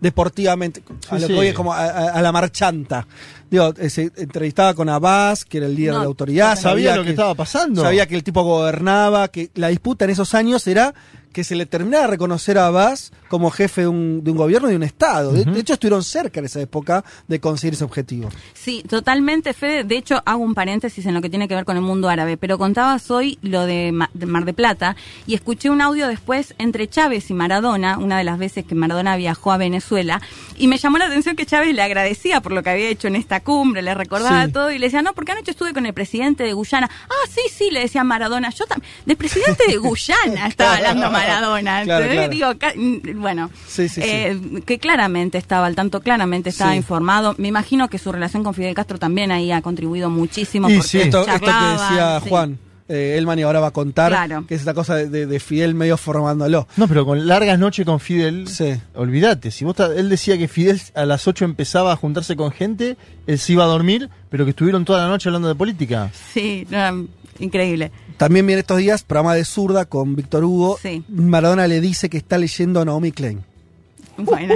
deportivamente, 0.00 0.82
a 1.10 1.16
Sí, 1.16 1.20
lo 1.22 1.26
que 1.28 1.32
sí. 1.34 1.38
hoy 1.38 1.46
es 1.48 1.54
como 1.54 1.72
a, 1.72 1.84
a- 1.84 2.10
a 2.14 2.22
la 2.22 2.32
marchanta. 2.32 3.06
Digo, 3.52 3.74
eh, 3.76 3.90
se 3.90 4.10
entrevistaba 4.16 4.72
con 4.72 4.88
Abbas, 4.88 5.44
que 5.44 5.58
era 5.58 5.66
el 5.66 5.74
líder 5.74 5.92
No, 5.92 5.98
de 5.98 6.04
la 6.04 6.08
autoridad. 6.08 6.58
sabía 6.58 6.96
lo 6.96 7.04
que 7.04 7.10
estaba 7.10 7.34
pasando. 7.34 7.82
Sabía 7.82 8.06
que 8.06 8.14
el 8.16 8.24
tipo 8.24 8.42
gobernaba, 8.42 9.28
que 9.28 9.50
la 9.56 9.68
disputa 9.68 10.06
en 10.06 10.10
esos 10.12 10.32
años 10.34 10.66
era 10.66 10.94
que 11.32 11.44
se 11.44 11.54
le 11.54 11.66
terminara 11.66 12.04
de 12.04 12.10
reconocer 12.10 12.58
a 12.58 12.66
Abbas 12.66 13.12
como 13.28 13.50
jefe 13.50 13.82
de 13.82 13.88
un, 13.88 14.22
de 14.22 14.30
un 14.30 14.36
gobierno 14.36 14.68
y 14.68 14.72
de 14.72 14.76
un 14.76 14.82
Estado. 14.82 15.32
De, 15.32 15.44
de 15.44 15.60
hecho, 15.60 15.72
estuvieron 15.74 16.02
cerca 16.04 16.40
en 16.40 16.46
esa 16.46 16.60
época 16.60 17.04
de 17.28 17.40
conseguir 17.40 17.74
ese 17.74 17.84
objetivo. 17.84 18.28
Sí, 18.54 18.82
totalmente, 18.88 19.52
Fede. 19.54 19.84
De 19.84 19.96
hecho, 19.96 20.22
hago 20.26 20.42
un 20.42 20.54
paréntesis 20.54 21.04
en 21.06 21.14
lo 21.14 21.22
que 21.22 21.30
tiene 21.30 21.48
que 21.48 21.54
ver 21.54 21.64
con 21.64 21.76
el 21.76 21.82
mundo 21.82 22.08
árabe, 22.08 22.36
pero 22.36 22.58
contabas 22.58 23.10
hoy 23.10 23.38
lo 23.42 23.64
de, 23.66 23.90
Ma- 23.92 24.10
de 24.14 24.26
Mar 24.26 24.44
de 24.44 24.52
Plata 24.52 24.96
y 25.26 25.34
escuché 25.34 25.70
un 25.70 25.80
audio 25.80 26.08
después 26.08 26.54
entre 26.58 26.88
Chávez 26.88 27.30
y 27.30 27.34
Maradona, 27.34 27.98
una 27.98 28.18
de 28.18 28.24
las 28.24 28.38
veces 28.38 28.64
que 28.66 28.74
Maradona 28.74 29.16
viajó 29.16 29.52
a 29.52 29.56
Venezuela, 29.56 30.20
y 30.56 30.68
me 30.68 30.76
llamó 30.78 30.98
la 30.98 31.06
atención 31.06 31.34
que 31.36 31.46
Chávez 31.46 31.74
le 31.74 31.82
agradecía 31.82 32.40
por 32.40 32.52
lo 32.52 32.62
que 32.62 32.70
había 32.70 32.88
hecho 32.88 33.08
en 33.08 33.16
esta 33.16 33.40
cumbre, 33.40 33.80
le 33.82 33.94
recordaba 33.94 34.46
Sí. 34.46 34.52
todo 34.52 34.70
y 34.70 34.78
le 34.78 34.86
decía, 34.86 35.02
no, 35.02 35.14
porque 35.14 35.32
anoche 35.32 35.52
estuve 35.52 35.72
con 35.72 35.86
el 35.86 35.94
presidente 35.94 36.44
de 36.44 36.52
Guyana. 36.52 36.90
Ah, 37.08 37.28
sí, 37.30 37.40
sí, 37.50 37.70
le 37.70 37.80
decía 37.80 38.04
Maradona. 38.04 38.50
Yo 38.50 38.66
también, 38.66 38.90
del 39.06 39.16
presidente 39.16 39.64
de 39.68 39.76
Guyana 39.78 40.46
estaba 40.48 40.74
hablando 40.76 41.10
Maradona. 41.10 41.21
Claro, 41.24 41.56
¿entendés? 41.56 41.84
claro. 41.84 42.28
Digo, 42.28 42.48
mm, 42.76 43.20
bueno, 43.20 43.50
Sí, 43.66 43.88
sí, 43.88 44.00
sí. 44.02 44.08
eh, 44.08 44.40
que 44.66 44.78
claramente 44.78 45.38
estaba 45.38 45.66
al 45.66 45.74
tanto, 45.74 46.00
claramente 46.00 46.50
estaba 46.50 46.72
Sí. 46.72 46.76
informado. 46.78 47.34
Me 47.38 47.48
imagino 47.48 47.88
que 47.88 47.98
su 47.98 48.12
relación 48.12 48.42
con 48.44 48.54
Fidel 48.54 48.74
Castro 48.74 48.98
también 48.98 49.30
ahí 49.32 49.52
ha 49.52 49.62
contribuido 49.62 50.10
muchísimo. 50.10 50.68
Y 50.70 50.74
porque 50.76 50.88
sí. 50.88 50.98
Esto, 51.00 51.20
esto 51.20 51.38
que 51.40 51.46
decía 51.46 52.20
sí. 52.22 52.28
Juan, 52.28 52.58
eh, 52.88 53.14
Elman 53.16 53.38
y 53.38 53.42
ahora 53.42 53.60
va 53.60 53.68
a 53.68 53.70
contar, 53.70 54.10
Claro. 54.10 54.44
que 54.46 54.54
es 54.54 54.60
esta 54.60 54.74
cosa 54.74 54.96
de, 54.96 55.08
de- 55.08 55.26
de 55.26 55.40
Fidel 55.40 55.74
medio 55.74 55.96
formándolo. 55.96 56.66
No, 56.76 56.88
pero 56.88 57.06
con 57.06 57.26
largas 57.26 57.58
noches 57.58 57.86
con 57.86 58.00
Fidel, 58.00 58.48
Sí. 58.48 58.74
olvídate. 58.94 59.50
Si 59.50 59.64
vos 59.64 59.76
él 59.96 60.08
decía 60.10 60.36
que 60.36 60.48
Fidel 60.48 60.80
a 60.94 61.06
las 61.06 61.26
8 61.26 61.44
empezaba 61.44 61.92
a 61.92 61.96
juntarse 61.96 62.36
con 62.36 62.50
gente, 62.52 62.96
él 63.26 63.38
se 63.38 63.52
iba 63.54 63.64
a 63.64 63.68
dormir, 63.68 64.10
pero 64.28 64.44
que 64.44 64.50
estuvieron 64.50 64.84
toda 64.84 65.02
la 65.02 65.08
noche 65.08 65.28
hablando 65.28 65.48
de 65.48 65.54
política. 65.54 66.10
Sí, 66.34 66.66
no, 66.70 67.06
increíble. 67.38 67.90
También 68.16 68.46
viene 68.46 68.60
estos 68.60 68.78
días, 68.78 69.02
programa 69.02 69.34
de 69.34 69.44
zurda 69.44 69.84
con 69.84 70.16
Víctor 70.16 70.44
Hugo. 70.44 70.78
Sí. 70.80 71.04
Maradona 71.08 71.66
le 71.66 71.80
dice 71.80 72.08
que 72.10 72.18
está 72.18 72.38
leyendo 72.38 72.80
a 72.80 72.84
Naomi 72.84 73.12
Klein. 73.12 73.44
Bueno, 74.16 74.54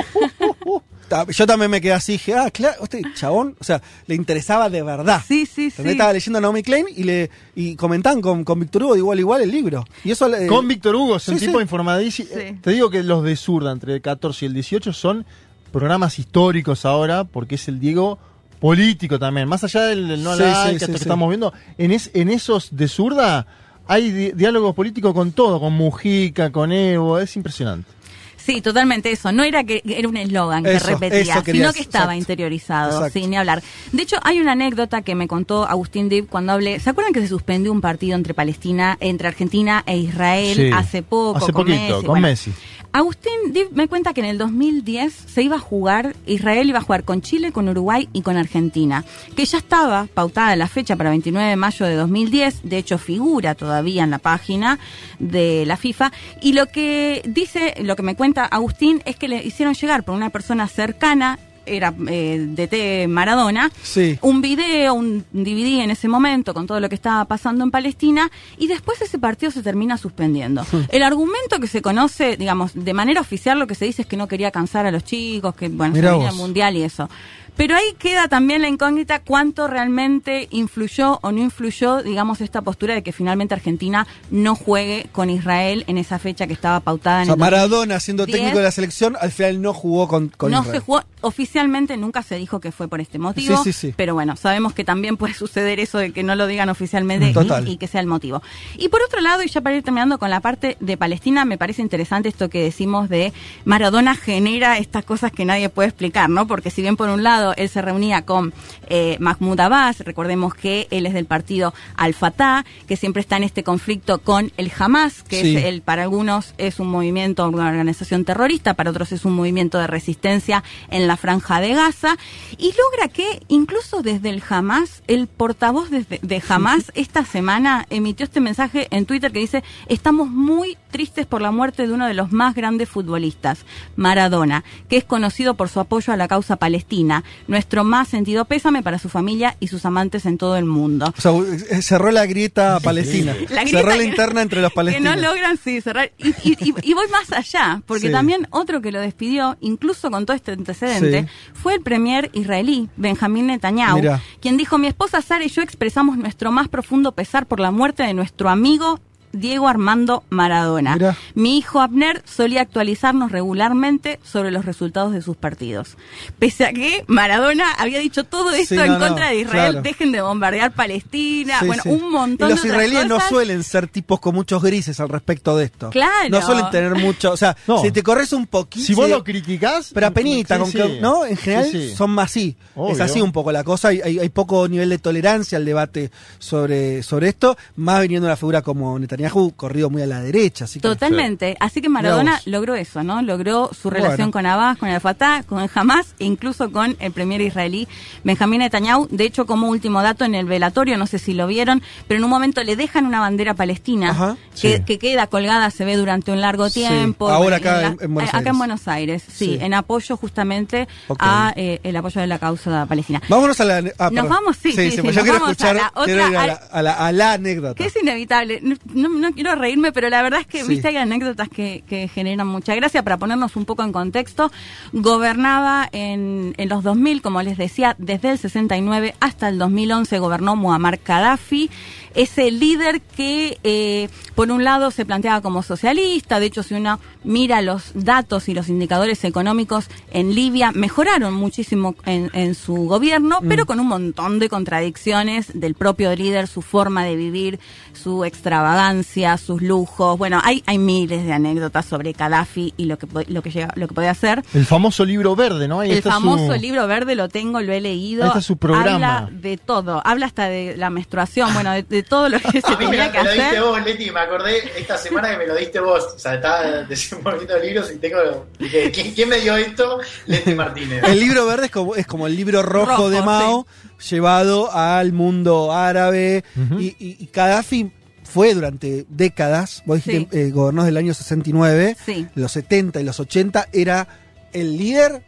Yo 1.31 1.47
también 1.47 1.71
me 1.71 1.81
quedé 1.81 1.93
así, 1.93 2.13
dije, 2.13 2.35
ah, 2.35 2.51
claro, 2.51 2.83
este 2.83 3.03
chabón, 3.15 3.57
o 3.61 3.65
sea, 3.65 3.81
le 4.07 4.15
interesaba 4.15 4.69
de 4.69 4.83
verdad. 4.83 5.23
sí, 5.27 5.47
sí, 5.47 5.71
También 5.71 5.93
sí. 5.95 5.99
Estaba 5.99 6.13
leyendo 6.13 6.39
a 6.39 6.43
Naomi 6.43 6.63
Klein 6.63 6.87
y 6.95 7.05
le 7.05 7.31
y 7.55 7.77
comentaban 7.77 8.21
con, 8.21 8.45
con 8.45 8.59
Víctor 8.59 8.83
Hugo 8.85 8.95
de 8.95 8.99
igual 9.01 9.19
a 9.19 9.21
igual 9.21 9.43
el 9.43 9.51
libro. 9.51 9.85
Y 10.05 10.11
eso 10.11 10.29
Con 10.49 10.67
Víctor 10.67 10.97
Hugo, 10.97 11.17
es 11.17 11.29
un 11.29 11.39
sí, 11.39 11.47
tipo 11.47 11.59
sí. 11.59 11.63
informadísimo. 11.63 12.29
Sí. 12.35 12.59
Te 12.61 12.71
digo 12.73 12.91
que 12.91 13.03
los 13.03 13.23
de 13.23 13.37
Zurda, 13.37 13.73
entre 13.73 13.95
el 13.95 14.01
14 14.01 14.45
y 14.45 14.49
el 14.49 14.55
18, 14.55 14.93
son 14.93 15.25
programas 15.71 16.19
históricos 16.19 16.85
ahora, 16.85 17.25
porque 17.25 17.55
es 17.55 17.69
el 17.69 17.79
Diego 17.79 18.19
político 18.61 19.19
también. 19.19 19.49
Más 19.49 19.63
allá 19.65 19.83
del, 19.83 20.23
no 20.23 20.35
Sí, 20.37 20.43
like, 20.43 20.55
sí, 20.71 20.75
esto 20.77 20.87
sí, 20.87 20.93
que 20.93 20.99
sí. 20.99 21.05
estamos 21.05 21.29
viendo, 21.29 21.53
en, 21.79 21.91
es, 21.93 22.11
en 22.15 22.29
esos 22.29 22.75
de 22.75 22.89
Zurda 22.89 23.47
hay 23.89 24.11
di- 24.11 24.33
diálogos 24.33 24.75
políticos 24.75 25.15
con 25.15 25.33
todo, 25.33 25.61
con 25.61 25.73
Mujica, 25.75 26.51
con 26.51 26.73
Evo, 26.73 27.19
es 27.19 27.37
impresionante. 27.37 27.91
Sí, 28.37 28.61
totalmente 28.61 29.11
eso. 29.11 29.33
No 29.33 29.43
era 29.43 29.65
que 29.65 29.83
era 29.85 30.09
un 30.09 30.17
eslogan 30.17 30.63
que 30.63 30.77
Eso, 30.77 30.87
repetía, 30.87 31.43
sino 31.45 31.73
que 31.73 31.81
estaba 31.81 32.05
exacto. 32.05 32.19
interiorizado, 32.19 32.91
Exacto. 32.93 33.19
sin 33.19 33.31
ni 33.31 33.37
hablar. 33.37 33.61
De 33.91 34.03
hecho, 34.05 34.19
hay 34.23 34.39
una 34.39 34.53
anécdota 34.53 35.03
que 35.03 35.17
me 35.17 35.27
contó 35.27 35.65
Agustín 35.67 36.09
Dib 36.09 36.29
cuando 36.29 36.53
hablé. 36.53 36.79
¿Se 36.79 36.91
acuerdan 36.91 37.13
que 37.13 37.21
se 37.21 37.27
suspendió 37.27 37.73
un 37.73 37.81
partido 37.81 38.15
entre 38.15 38.35
Palestina, 38.35 38.99
entre 39.01 39.27
Argentina 39.27 39.83
e 39.85 39.97
Israel 39.99 40.55
Sí. 40.57 40.71
hace 40.73 41.03
poco? 41.03 41.39
Hace 41.39 41.53
con 41.53 41.65
poquito, 41.65 41.81
Messi? 41.81 41.93
con 41.95 42.05
Bueno, 42.07 42.29
Messi. 42.29 42.53
Agustín 42.97 43.53
me 43.73 43.89
cuenta 43.89 44.15
que 44.15 44.23
en 44.23 44.27
el 44.27 44.39
2010 44.39 45.13
se 45.13 45.43
iba 45.43 45.57
a 45.57 45.59
jugar, 45.59 46.17
Israel 46.25 46.67
iba 46.67 46.79
a 46.79 46.83
jugar 46.83 47.05
con 47.05 47.21
Chile, 47.21 47.53
con 47.53 47.69
Uruguay 47.69 48.09
y 48.15 48.23
con 48.23 48.39
Argentina, 48.39 49.05
que 49.37 49.45
ya 49.45 49.59
estaba 49.59 50.07
pautada 50.15 50.57
la 50.57 50.67
fecha 50.67 50.97
para 50.97 51.11
29 51.11 51.47
de 51.47 51.57
mayo 51.57 51.85
de 51.85 51.95
2010, 51.95 52.61
de 52.63 52.79
hecho 52.79 52.97
figura 52.97 53.55
todavía 53.55 54.03
en 54.03 54.11
la 54.11 54.19
página 54.19 54.79
de 55.19 55.67
la 55.67 55.77
FIFA, 55.77 56.11
y 56.41 56.55
lo 56.55 56.69
que 56.69 57.21
dice, 57.27 57.75
lo 57.83 57.97
que 57.97 58.03
me 58.03 58.17
cuenta 58.17 58.47
Agustín 58.47 59.03
es 59.05 59.17
que 59.17 59.29
le 59.29 59.45
hicieron 59.45 59.75
llegar 59.75 60.03
por 60.03 60.15
una 60.15 60.31
persona 60.31 60.67
cercana, 60.67 61.39
era 61.67 61.95
eh, 62.09 62.47
DT 62.49 63.09
Maradona, 63.09 63.71
Sí. 63.83 64.19
un 64.23 64.41
video, 64.41 64.95
un 64.95 65.25
DVD 65.33 65.83
en 65.83 65.91
ese 65.91 66.09
momento 66.09 66.55
con 66.55 66.67
todo 66.67 66.81
lo 66.81 66.89
que 66.89 66.95
estaba 66.95 67.25
pasando 67.25 67.65
en 67.65 67.71
Palestina 67.71 68.31
y 68.57 68.67
después 68.69 69.01
ese 69.03 69.19
partido 69.19 69.51
se 69.53 69.63
termina 69.63 69.99
suspendiendo. 69.99 70.65
El 70.89 71.03
argumento 71.03 71.59
que 71.61 71.67
se 71.67 71.83
conoce, 71.83 72.37
digamos, 72.37 72.73
de 72.75 72.95
manera 72.95 73.21
oficial 73.21 73.59
lo 73.59 73.67
que 73.67 73.75
se 73.75 73.85
dice 73.85 74.03
es 74.03 74.09
que 74.09 74.17
no 74.17 74.29
quería 74.29 74.51
cansar 74.51 74.87
a 74.87 74.91
los 74.91 75.05
chicos, 75.05 75.55
que 75.55 75.69
bueno, 75.69 75.95
se 75.95 76.01
Mirá 76.01 76.13
venía 76.13 76.27
vos. 76.29 76.35
el 76.37 76.41
mundial 76.41 76.77
y 76.77 76.83
eso. 76.83 77.09
Pero 77.57 77.75
ahí 77.75 77.95
queda 77.99 78.29
también 78.29 78.63
la 78.63 78.69
incógnita 78.69 79.21
cuánto 79.21 79.67
realmente 79.67 80.49
influyó 80.51 81.19
o 81.23 81.33
no 81.33 81.41
influyó, 81.41 82.03
digamos, 82.03 82.41
esta 82.41 82.61
postura 82.63 82.95
de 82.95 83.03
que 83.03 83.13
finalmente 83.13 83.55
Argentina 83.55 84.07
no 84.31 84.55
juegue 84.55 85.09
con 85.13 85.31
Israel 85.31 85.85
en 85.87 85.99
esa 85.99 86.19
fecha 86.19 86.47
que 86.47 86.53
estaba 86.53 86.81
pautada 86.81 87.19
O 87.19 87.21
en 87.21 87.27
sea, 87.27 87.35
el 87.35 87.41
Maradona 87.41 87.99
siendo 88.01 88.23
2010. 88.23 88.41
técnico 88.41 88.59
de 88.59 88.65
la 88.65 88.71
selección, 88.71 89.17
al 89.21 89.31
final 89.31 89.63
no 89.63 89.73
jugó 89.73 90.07
con, 90.07 90.29
con 90.29 90.51
no 90.51 90.61
Israel. 90.61 90.81
se 90.81 90.85
jugó 90.85 91.03
oficialmente, 91.23 91.97
nunca 91.97 92.23
se 92.23 92.37
dijo 92.37 92.61
que 92.61 92.73
fue 92.73 92.89
por 92.89 93.01
este 93.01 93.19
motivo. 93.19 93.57
Sí, 93.63 93.73
sí, 93.73 93.89
sí. 93.89 93.95
Pero 93.97 94.15
bueno, 94.15 94.37
sabemos 94.37 94.75
que 94.75 94.85
también 94.85 95.17
puede 95.17 95.35
suceder 95.35 95.81
eso 95.81 95.99
de 95.99 96.13
que 96.13 96.23
no 96.23 96.35
lo 96.35 96.47
digan 96.47 96.69
oficialmente. 96.69 97.33
Y, 97.67 97.77
que 97.79 97.89
sea 97.89 98.01
el 98.01 98.07
motivo. 98.07 98.43
Y 98.77 98.89
por 98.89 99.03
otro 99.03 99.21
lado, 99.21 99.43
y 99.43 99.49
ya 99.49 99.61
para 99.61 99.77
ir 99.77 99.83
terminando 99.83 100.19
con 100.19 100.31
la 100.31 100.41
parte 100.41 100.77
de 100.81 100.97
Palestina, 100.97 101.45
me 101.45 101.59
parece 101.59 101.83
interesante 101.83 102.29
esto 102.29 102.49
que 102.49 102.63
decimos 102.63 103.09
de 103.09 103.33
Maradona 103.65 104.15
genera 104.15 104.79
estas 104.79 105.05
cosas 105.05 105.33
que 105.33 105.45
nadie 105.45 105.69
puede 105.69 105.89
explicar, 105.89 106.29
¿no? 106.29 106.47
Porque 106.47 106.71
si 106.71 106.83
bien 106.83 106.97
por 106.97 107.09
un 107.09 107.23
lado 107.23 107.46
él 107.55 107.69
se 107.69 107.83
reunía 107.83 108.23
con 108.23 108.53
eh, 108.89 109.17
Mahmoud 109.21 109.61
Abbas, 109.61 110.01
recordemos 110.01 110.55
que 110.55 110.87
él 110.91 111.07
es 111.07 111.13
del 111.15 111.27
partido 111.27 111.75
Al-Fatah, 111.97 112.65
que 112.87 112.97
siempre 112.97 113.21
está 113.21 113.37
en 113.37 113.43
este 113.45 113.63
conflicto 113.65 114.19
con 114.19 114.53
el 114.57 114.73
Hamas, 114.79 115.23
que 115.23 115.43
Sí. 115.43 115.57
es 115.57 115.65
el 115.65 115.83
para 115.83 116.03
algunos 116.03 116.55
es 116.59 116.81
un 116.81 116.89
movimiento, 116.89 117.49
una 117.49 117.69
organización 117.69 118.25
terrorista, 118.25 118.75
para 118.75 118.91
otros 118.91 119.13
es 119.13 119.25
un 119.25 119.35
movimiento 119.35 119.79
de 119.79 119.87
resistencia 119.87 120.63
en 120.91 121.07
la 121.07 121.17
franja 121.17 121.61
de 121.61 121.75
Gaza 121.75 122.17
y 122.59 122.73
logra 122.73 123.09
que 123.13 123.43
incluso 123.49 124.03
desde 124.03 124.31
el 124.31 124.43
Hamas, 124.49 125.03
el 125.07 125.27
portavoz 125.27 125.91
desde- 125.91 126.21
de 126.23 126.43
Hamas 126.49 126.91
esta 126.95 127.25
semana 127.25 127.87
emitió 127.91 128.25
este 128.25 128.41
mensaje 128.41 128.89
en 128.91 129.07
Twitter 129.07 129.33
que 129.33 129.41
dice, 129.41 129.63
estamos 129.89 130.29
muy 130.31 130.77
tristes 130.91 131.27
por 131.27 131.43
la 131.43 131.51
muerte 131.51 131.87
de 131.87 131.93
uno 131.93 132.07
de 132.07 132.15
los 132.15 132.33
más 132.33 132.55
grandes 132.55 132.89
futbolistas, 132.89 133.65
Maradona, 133.97 134.65
que 134.89 134.97
es 134.97 135.05
conocido 135.05 135.55
por 135.55 135.69
su 135.69 135.81
apoyo 135.81 136.13
a 136.13 136.17
la 136.17 136.29
causa 136.29 136.57
palestina. 136.57 137.25
Nuestro 137.49 137.85
más 137.85 138.09
sentido 138.09 138.45
pésame 138.45 138.83
para 138.83 138.99
su 138.99 139.09
familia 139.09 139.57
y 139.61 139.69
sus 139.69 139.85
amantes 139.85 140.27
en 140.27 140.39
todo 140.39 140.57
el 140.57 140.65
mundo. 140.65 141.13
O 141.17 141.21
sea, 141.21 141.33
eh, 141.33 141.83
cerró 141.83 142.11
la 142.11 142.27
grieta 142.27 142.81
palestina. 142.81 143.35
La 143.51 143.63
grieta 143.63 143.79
cerró 143.79 143.91
la 143.91 143.99
que- 143.99 144.05
interna 144.05 144.43
entre 144.43 144.61
los 144.61 144.71
Que 144.71 144.75
palestinos. 144.77 145.17
no 145.17 145.23
logran, 145.23 145.57
sí, 145.63 145.81
cerrar. 145.81 146.11
Y, 146.19 146.29
y- 146.29 146.57
y- 146.61 146.75
y 146.83 146.95
voy 146.95 147.07
más 147.09 147.33
allá, 147.33 147.83
porque 147.87 148.07
Sí. 148.09 148.13
también 148.13 148.49
otro 148.51 148.81
que 148.83 148.91
lo 148.93 149.01
despidió, 149.01 149.57
incluso 149.61 150.11
con 150.11 150.27
todo 150.27 150.37
este 150.37 150.53
antecedente, 150.53 151.23
Sí. 151.23 151.29
fue 151.55 151.75
el 151.75 151.81
premier 151.83 152.31
israelí, 152.33 152.89
Benjamín 152.97 153.47
Netanyahu, 153.47 153.97
Mirá. 154.01 154.23
quien 154.41 154.57
dijo, 154.57 154.79
mi 154.79 154.87
esposa 154.89 155.23
Sara 155.23 155.45
y 155.45 155.49
yo 155.49 155.63
expresamos 155.63 156.17
nuestro 156.19 156.51
más 156.53 156.69
profundo 156.69 157.13
pesar 157.13 157.47
por 157.47 157.61
la 157.61 157.71
muerte 157.71 158.03
de 158.03 158.15
nuestro 158.15 158.49
amigo 158.49 159.01
Diego 159.33 159.69
Armando 159.69 160.25
Maradona. 160.31 161.17
Mi 161.35 161.59
hijo 161.59 161.81
Abner 161.81 162.23
solía 162.25 162.61
actualizarnos 162.63 163.33
regularmente 163.33 164.19
sobre 164.25 164.51
los 164.51 164.65
resultados 164.65 165.13
de 165.13 165.23
sus 165.23 165.37
partidos. 165.37 165.97
Pese 166.39 166.65
a 166.67 166.73
que 166.73 167.05
Maradona 167.07 167.71
había 167.73 167.99
dicho 167.99 168.25
todo 168.25 168.53
esto 168.53 168.75
Sí, 168.75 168.81
en 168.81 168.93
no, 168.93 168.99
contra 168.99 169.29
de 169.31 169.41
Israel, 169.41 169.73
claro. 169.73 169.83
dejen 169.83 170.13
de 170.13 170.21
bombardear 170.23 170.73
Palestina, 170.73 171.61
Sí, 171.61 171.67
bueno, 171.67 171.83
sí. 171.83 171.89
un 171.91 172.11
montón 172.11 172.49
Y 172.49 172.53
los 172.55 172.63
de 172.63 172.69
israelíes 172.69 173.07
no 173.07 173.21
suelen 173.21 173.63
ser 173.63 173.89
tipos 173.89 174.21
con 174.21 174.35
muchos 174.35 174.63
grises 174.63 174.99
al 175.01 175.09
respecto 175.09 175.57
de 175.57 175.65
esto. 175.67 175.91
Claro. 175.91 176.29
No 176.31 176.43
suelen 176.43 176.71
tener 176.71 176.95
mucho. 176.95 177.33
O 177.33 177.37
sea, 177.37 177.57
No. 177.67 177.81
si 177.83 177.91
te 177.91 178.03
corres 178.03 178.33
un 178.33 178.47
poquito. 178.47 178.85
Si 178.87 178.95
vos 178.95 179.09
lo 179.09 179.23
criticás. 179.25 179.91
Pero 179.93 180.07
apenita, 180.09 180.57
sí, 180.57 180.61
con 180.63 180.71
sí. 180.73 180.79
que- 180.79 181.01
¿no? 181.01 181.25
En 181.27 181.37
general 181.37 181.65
Sí, 181.71 181.91
sí. 181.91 181.95
son 181.97 182.11
más 182.11 182.27
así. 182.31 182.57
Obvio. 182.75 182.95
Es 182.95 183.01
así 183.01 183.21
un 183.21 183.33
poco 183.33 183.53
la 183.53 183.65
cosa. 183.65 183.89
Hay, 183.89 184.01
hay, 184.03 184.19
hay 184.19 184.29
poco 184.29 184.67
nivel 184.69 184.89
de 184.91 184.99
tolerancia 184.99 185.57
al 185.59 185.65
debate 185.65 186.11
sobre, 186.39 187.03
sobre 187.03 187.29
esto. 187.29 187.57
Más 187.77 188.01
viniendo 188.03 188.27
una 188.27 188.37
figura 188.37 188.63
como 188.63 188.99
Netanyahu, 188.99 189.16
corrido 189.57 189.91
muy 189.91 190.03
a 190.03 190.07
la 190.07 190.21
derecha. 190.21 190.65
Así 190.65 190.79
que, 190.81 190.89
Totalmente. 190.89 191.57
Así 191.61 191.81
que 191.81 191.89
Maradona 191.89 192.41
logró 192.47 192.75
eso, 192.75 193.03
¿no? 193.03 193.23
Logró 193.23 193.71
su 193.73 193.89
Bueno. 193.89 194.05
relación 194.05 194.31
con 194.31 194.47
Abbas, 194.47 194.79
con 194.79 194.89
el 194.89 195.01
Fatah, 195.01 195.43
con 195.45 195.61
el 195.63 195.71
Hamas 195.75 196.15
e 196.19 196.25
incluso 196.25 196.71
con 196.73 196.97
el 197.01 197.13
premier 197.13 197.41
israelí 197.41 197.89
Benjamín 198.25 198.61
Netanyahu. 198.61 199.09
De 199.11 199.25
hecho, 199.25 199.47
como 199.47 199.69
último 199.69 200.03
dato 200.03 200.25
en 200.25 200.35
el 200.35 200.47
velatorio, 200.47 200.97
no 200.99 201.07
sé 201.07 201.19
si 201.19 201.35
lo 201.35 201.47
vieron, 201.47 201.83
pero 202.09 202.19
en 202.19 202.25
un 202.25 202.31
momento 202.31 202.63
le 202.65 202.77
dejan 202.77 203.07
una 203.07 203.21
bandera 203.21 203.55
palestina 203.55 204.11
Ajá. 204.11 204.37
que, 204.61 204.77
Sí. 204.79 204.83
que 204.85 204.99
queda 204.99 205.27
colgada, 205.27 205.71
se 205.71 205.85
ve 205.85 205.97
durante 205.97 206.33
un 206.33 206.41
largo 206.41 206.69
Sí. 206.69 206.81
tiempo. 206.81 207.29
Ahora 207.31 207.57
acá 207.57 207.81
la- 207.83 207.87
en- 207.89 207.99
en 208.01 208.15
Buenos 208.15 208.29
acá 208.31 208.39
Aires. 208.39 208.53
en 208.53 208.59
Buenos 208.59 208.89
Aires, 208.89 209.23
sí, 209.29 209.45
Sí. 209.47 209.59
en 209.61 209.75
apoyo 209.75 210.17
justamente 210.17 210.89
Ok. 211.09 211.19
a 211.23 211.53
eh, 211.57 211.81
el 211.83 211.97
apoyo 211.97 212.21
de 212.21 212.27
la 212.27 212.39
causa 212.39 212.87
palestina. 212.87 213.23
Vámonos 213.29 213.61
a 213.61 213.65
la. 213.65 213.83
ah, 213.99 214.11
Nos 214.13 214.29
vamos, 214.29 214.57
sí, 214.57 214.73
sí, 214.73 214.91
sí, 214.91 215.03
pues 215.03 215.15
yo 215.17 215.23
quiero 215.23 215.39
a 215.47 215.51
escuchar. 215.51 215.77
la 215.77 215.93
quiero 216.05 216.25
otra- 216.25 216.31
ir 216.31 216.37
a 216.37 216.47
la, 216.47 216.53
a 216.55 216.83
la- 216.83 216.93
a 217.07 217.13
la 217.13 217.33
anécdota. 217.33 217.75
Que 217.75 217.87
es 217.87 217.97
inevitable. 218.01 218.61
No, 218.95 219.06
no- 219.09 219.19
no 219.19 219.33
quiero 219.33 219.55
reírme, 219.55 219.93
pero 219.93 220.09
la 220.09 220.23
verdad 220.23 220.41
es 220.41 220.47
que, 220.47 220.63
Sí. 220.63 220.69
viste, 220.69 220.89
hay 220.89 220.97
anécdotas 220.97 221.49
que, 221.49 221.83
que 221.89 222.09
generan 222.09 222.47
mucha 222.47 222.75
gracia. 222.75 223.03
Para 223.03 223.17
ponernos 223.17 223.57
un 223.57 223.65
poco 223.65 223.83
en 223.83 223.93
contexto, 223.93 224.51
gobernaba 224.93 225.89
en, 225.93 226.55
en 226.57 226.69
los 226.69 226.83
2000, 226.83 227.23
como 227.23 227.43
les 227.43 227.57
decía, 227.59 227.95
desde 227.99 228.31
el 228.33 228.39
69 228.39 229.15
hasta 229.21 229.49
el 229.49 229.59
2011 229.59 230.19
gobernó 230.19 230.57
Muammar 230.57 230.99
Gaddafi. 231.05 231.71
Ese 232.17 232.51
líder 232.51 233.01
que, 233.01 233.59
eh, 233.63 234.09
por 234.35 234.51
un 234.51 234.65
lado, 234.65 234.91
se 234.91 235.05
planteaba 235.07 235.41
como 235.43 235.63
socialista. 235.63 236.41
De 236.41 236.47
hecho, 236.47 236.63
si 236.63 236.75
uno 236.75 236.99
mira 237.25 237.63
los 237.63 237.93
datos 237.95 238.49
y 238.49 238.55
los 238.55 238.69
indicadores 238.69 239.23
económicos 239.25 239.87
en 240.11 240.35
Libia, 240.35 240.73
mejoraron 240.73 241.35
muchísimo 241.35 241.95
en, 242.07 242.31
en 242.33 242.55
su 242.55 242.75
gobierno, 242.87 243.39
Mm. 243.41 243.49
pero 243.49 243.67
con 243.67 243.79
un 243.81 243.87
montón 243.89 244.39
de 244.39 244.49
contradicciones 244.49 245.47
del 245.55 245.75
propio 245.75 246.15
líder, 246.17 246.49
su 246.49 246.63
forma 246.63 247.05
de 247.05 247.17
vivir, 247.17 247.61
su 247.93 248.25
extravagancia, 248.25 249.37
sus 249.39 249.63
lujos. 249.63 250.19
Bueno, 250.19 250.41
hay, 250.43 250.63
hay 250.67 250.79
miles 250.79 251.25
de 251.25 251.33
anécdotas 251.33 251.85
sobre 251.87 252.13
Gaddafi 252.13 252.75
y 252.77 252.87
lo 252.87 252.99
que, 252.99 253.07
lo 253.29 253.43
que, 253.43 253.51
llega, 253.51 253.73
lo 253.77 253.89
que 253.89 253.95
podía 253.95 254.11
hacer. 254.11 254.43
El 254.55 254.65
famoso 254.67 255.05
libro 255.05 255.37
verde, 255.37 255.69
¿no? 255.69 255.81
Ahí 255.81 255.91
El 255.93 256.03
famoso 256.03 256.55
su- 256.55 256.61
libro 256.61 256.87
verde 256.87 257.15
lo 257.15 257.29
tengo, 257.29 257.61
lo 257.61 257.73
he 257.73 257.81
leído. 257.81 258.23
Ahí 258.25 258.29
está 258.29 258.41
su 258.41 258.57
programa. 258.57 259.19
Habla 259.19 259.31
de 259.33 259.57
todo, 259.57 260.01
habla 260.05 260.27
hasta 260.27 260.49
de 260.49 260.77
la 260.77 260.91
menstruación, 260.91 261.53
bueno, 261.55 261.73
de, 261.73 261.83
de 261.83 262.03
todo 262.09 262.29
lo 262.29 262.39
que 262.41 262.61
se 262.61 262.67
A 262.67 262.77
mí 262.79 262.87
me, 262.87 262.91
tenía 262.93 263.07
lo- 263.07 263.13
que 263.13 263.19
me 263.19 263.25
lo 263.25 263.31
diste 263.33 263.47
hacer. 263.47 263.63
vos, 263.63 263.85
Leti, 263.85 264.11
me 264.11 264.21
acordé 264.21 264.73
esta 264.79 264.97
semana 264.99 265.31
que 265.31 265.37
me 265.39 265.47
lo 265.47 265.55
diste 265.57 265.81
vos. 265.81 266.05
O 266.15 266.19
sea, 266.19 266.35
estaba 266.37 266.63
desenvolviendo 266.89 267.59
libros 267.59 267.91
y 267.93 267.99
tengo. 267.99 268.47
dije, 268.59 268.91
¿quién, 268.93 269.13
quién 269.15 269.29
me 269.29 269.41
dio 269.41 269.57
esto? 269.57 269.99
Leti 270.27 270.55
Martínez. 270.55 271.03
El 271.05 271.21
libro 271.21 271.47
verde 271.47 271.67
es 271.67 271.71
como, 271.73 271.95
es 271.97 272.07
como 272.07 272.27
el 272.27 272.37
libro 272.37 272.63
rojo, 272.63 272.87
Rojo, 272.87 273.11
de 273.11 273.23
Mao 273.23 273.67
llevado 274.11 274.71
al 274.73 275.13
mundo 275.13 275.73
árabe 275.73 276.45
y, 276.79 276.87
y, 276.99 277.17
y 277.21 277.31
Gaddafi 277.33 277.91
fue 278.25 278.53
durante 278.55 279.07
décadas, 279.09 279.83
vos 279.87 280.05
dijiste, 280.05 280.29
Sí. 280.31 280.39
eh, 280.49 280.51
gobernó 280.51 280.85
del 280.85 280.97
año 280.97 281.15
69, 281.15 281.97
Sí. 282.05 282.27
los 282.35 282.53
70 282.53 283.01
y 283.01 283.05
los 283.05 283.21
80, 283.21 283.69
era 283.73 284.07
el 284.53 284.77
líder 284.77 285.23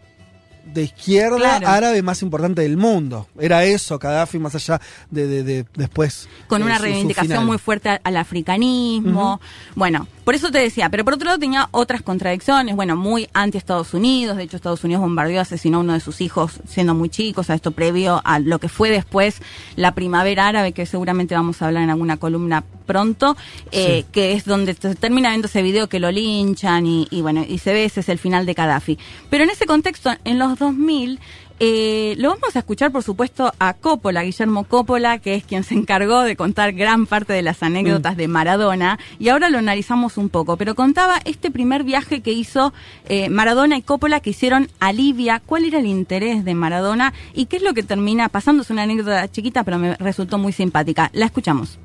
de 0.75 0.83
izquierda 0.85 1.37
Claro. 1.39 1.69
árabe 1.69 2.03
más 2.03 2.23
importante 2.23 2.63
del 2.63 2.77
mundo. 2.77 3.27
Era 3.39 3.65
eso, 3.65 3.99
Gaddafi, 3.99 4.39
más 4.39 4.55
allá 4.55 4.81
de, 5.11 5.27
de- 5.27 5.43
de- 5.43 5.67
después. 5.75 6.29
con 6.47 6.63
eh, 6.63 6.65
una 6.65 6.75
su- 6.77 6.81
su 6.81 6.85
reivindicación 6.85 7.47
muy 7.47 7.59
fuerte 7.59 7.99
al, 8.03 8.17
africanismo. 8.17 9.41
Bueno, 9.75 10.07
por 10.25 10.35
eso 10.35 10.51
te 10.51 10.59
decía, 10.59 10.91
pero 10.91 11.05
por 11.05 11.15
otro 11.15 11.27
lado 11.27 11.39
tenía 11.39 11.69
otras 11.71 12.03
contradicciones, 12.03 12.77
bueno, 12.77 12.97
muy 12.97 13.29
anti 13.33 13.57
Estados 13.59 13.95
Unidos, 13.95 14.37
de 14.37 14.43
hecho 14.45 14.57
Estados 14.57 14.85
Unidos 14.85 15.01
bombardeó, 15.03 15.41
asesinó 15.41 15.79
a 15.79 15.81
uno 15.81 15.93
de 15.95 16.01
sus 16.01 16.21
hijos 16.21 16.61
siendo 16.69 16.95
muy 16.95 17.09
chicos, 17.09 17.51
a 17.51 17.55
esto 17.55 17.71
previo 17.71 18.21
a 18.25 18.39
lo 18.39 18.59
que 18.59 18.69
fue 18.69 18.91
después 18.91 19.37
la 19.77 19.95
primavera 19.95 20.49
árabe, 20.49 20.73
que 20.73 20.87
seguramente 20.87 21.35
vamos 21.35 21.63
a 21.63 21.67
hablar 21.67 21.83
en 21.85 21.91
alguna 21.91 22.17
columna 22.19 22.65
pronto, 22.87 23.37
eh, 23.71 24.05
que 24.13 24.33
es 24.33 24.45
donde 24.47 24.75
se 24.75 24.95
termina 24.95 25.29
viendo 25.31 25.47
ese 25.47 25.63
video 25.63 25.89
que 25.89 26.01
lo 26.01 26.11
linchan 26.11 26.87
y, 26.87 27.07
y 27.11 27.21
bueno, 27.21 27.45
y 27.47 27.59
se 27.59 27.73
ve 27.73 27.85
ese 27.85 28.01
es 28.01 28.09
el 28.09 28.19
final 28.19 28.47
de 28.47 28.55
Gaddafi. 28.55 28.99
Pero 29.31 29.45
en 29.45 29.51
ese 29.51 29.67
contexto, 29.67 30.11
en 30.25 30.39
los 30.39 30.58
2000, 30.59 31.21
eh, 31.61 32.15
lo 32.19 32.29
vamos 32.29 32.55
a 32.55 32.61
escuchar, 32.61 32.93
por 32.93 33.03
supuesto, 33.03 33.53
a 33.59 33.75
Coppola, 33.75 34.23
Guillermo 34.23 34.63
Coppola, 34.65 35.19
que 35.19 35.35
es 35.35 35.45
quien 35.45 35.65
se 35.65 35.75
encargó 35.75 36.23
de 36.23 36.37
contar 36.37 36.73
gran 36.73 37.07
parte 37.07 37.33
de 37.33 37.43
las 37.43 37.63
anécdotas 37.65 38.17
de 38.17 38.29
Maradona, 38.29 38.99
y 39.19 39.29
ahora 39.29 39.51
lo 39.51 39.59
analizamos 39.59 40.19
un 40.19 40.29
poco, 40.29 40.57
pero 40.57 40.77
contaba 40.77 41.21
este 41.25 41.51
primer 41.51 41.83
viaje 41.83 42.21
que 42.21 42.33
hizo 42.33 42.73
eh, 43.09 43.29
Maradona 43.29 43.77
y 43.77 43.83
Coppola 43.83 44.21
que 44.21 44.31
hicieron 44.31 44.69
a 44.79 44.93
Libia, 44.93 45.43
cuál 45.45 45.65
era 45.65 45.81
el 45.81 45.87
interés 45.87 46.45
de 46.45 46.55
Maradona 46.55 47.13
y 47.35 47.47
qué 47.47 47.57
es 47.57 47.63
lo 47.63 47.75
que 47.75 47.83
termina 47.83 48.29
pasando. 48.29 48.63
Es 48.63 48.71
una 48.71 48.83
anécdota 48.83 49.29
chiquita, 49.29 49.65
pero 49.65 49.79
me 49.79 49.97
resultó 49.97 50.39
muy 50.39 50.53
simpática. 50.53 51.11
La 51.13 51.27
escuchamos. 51.27 51.79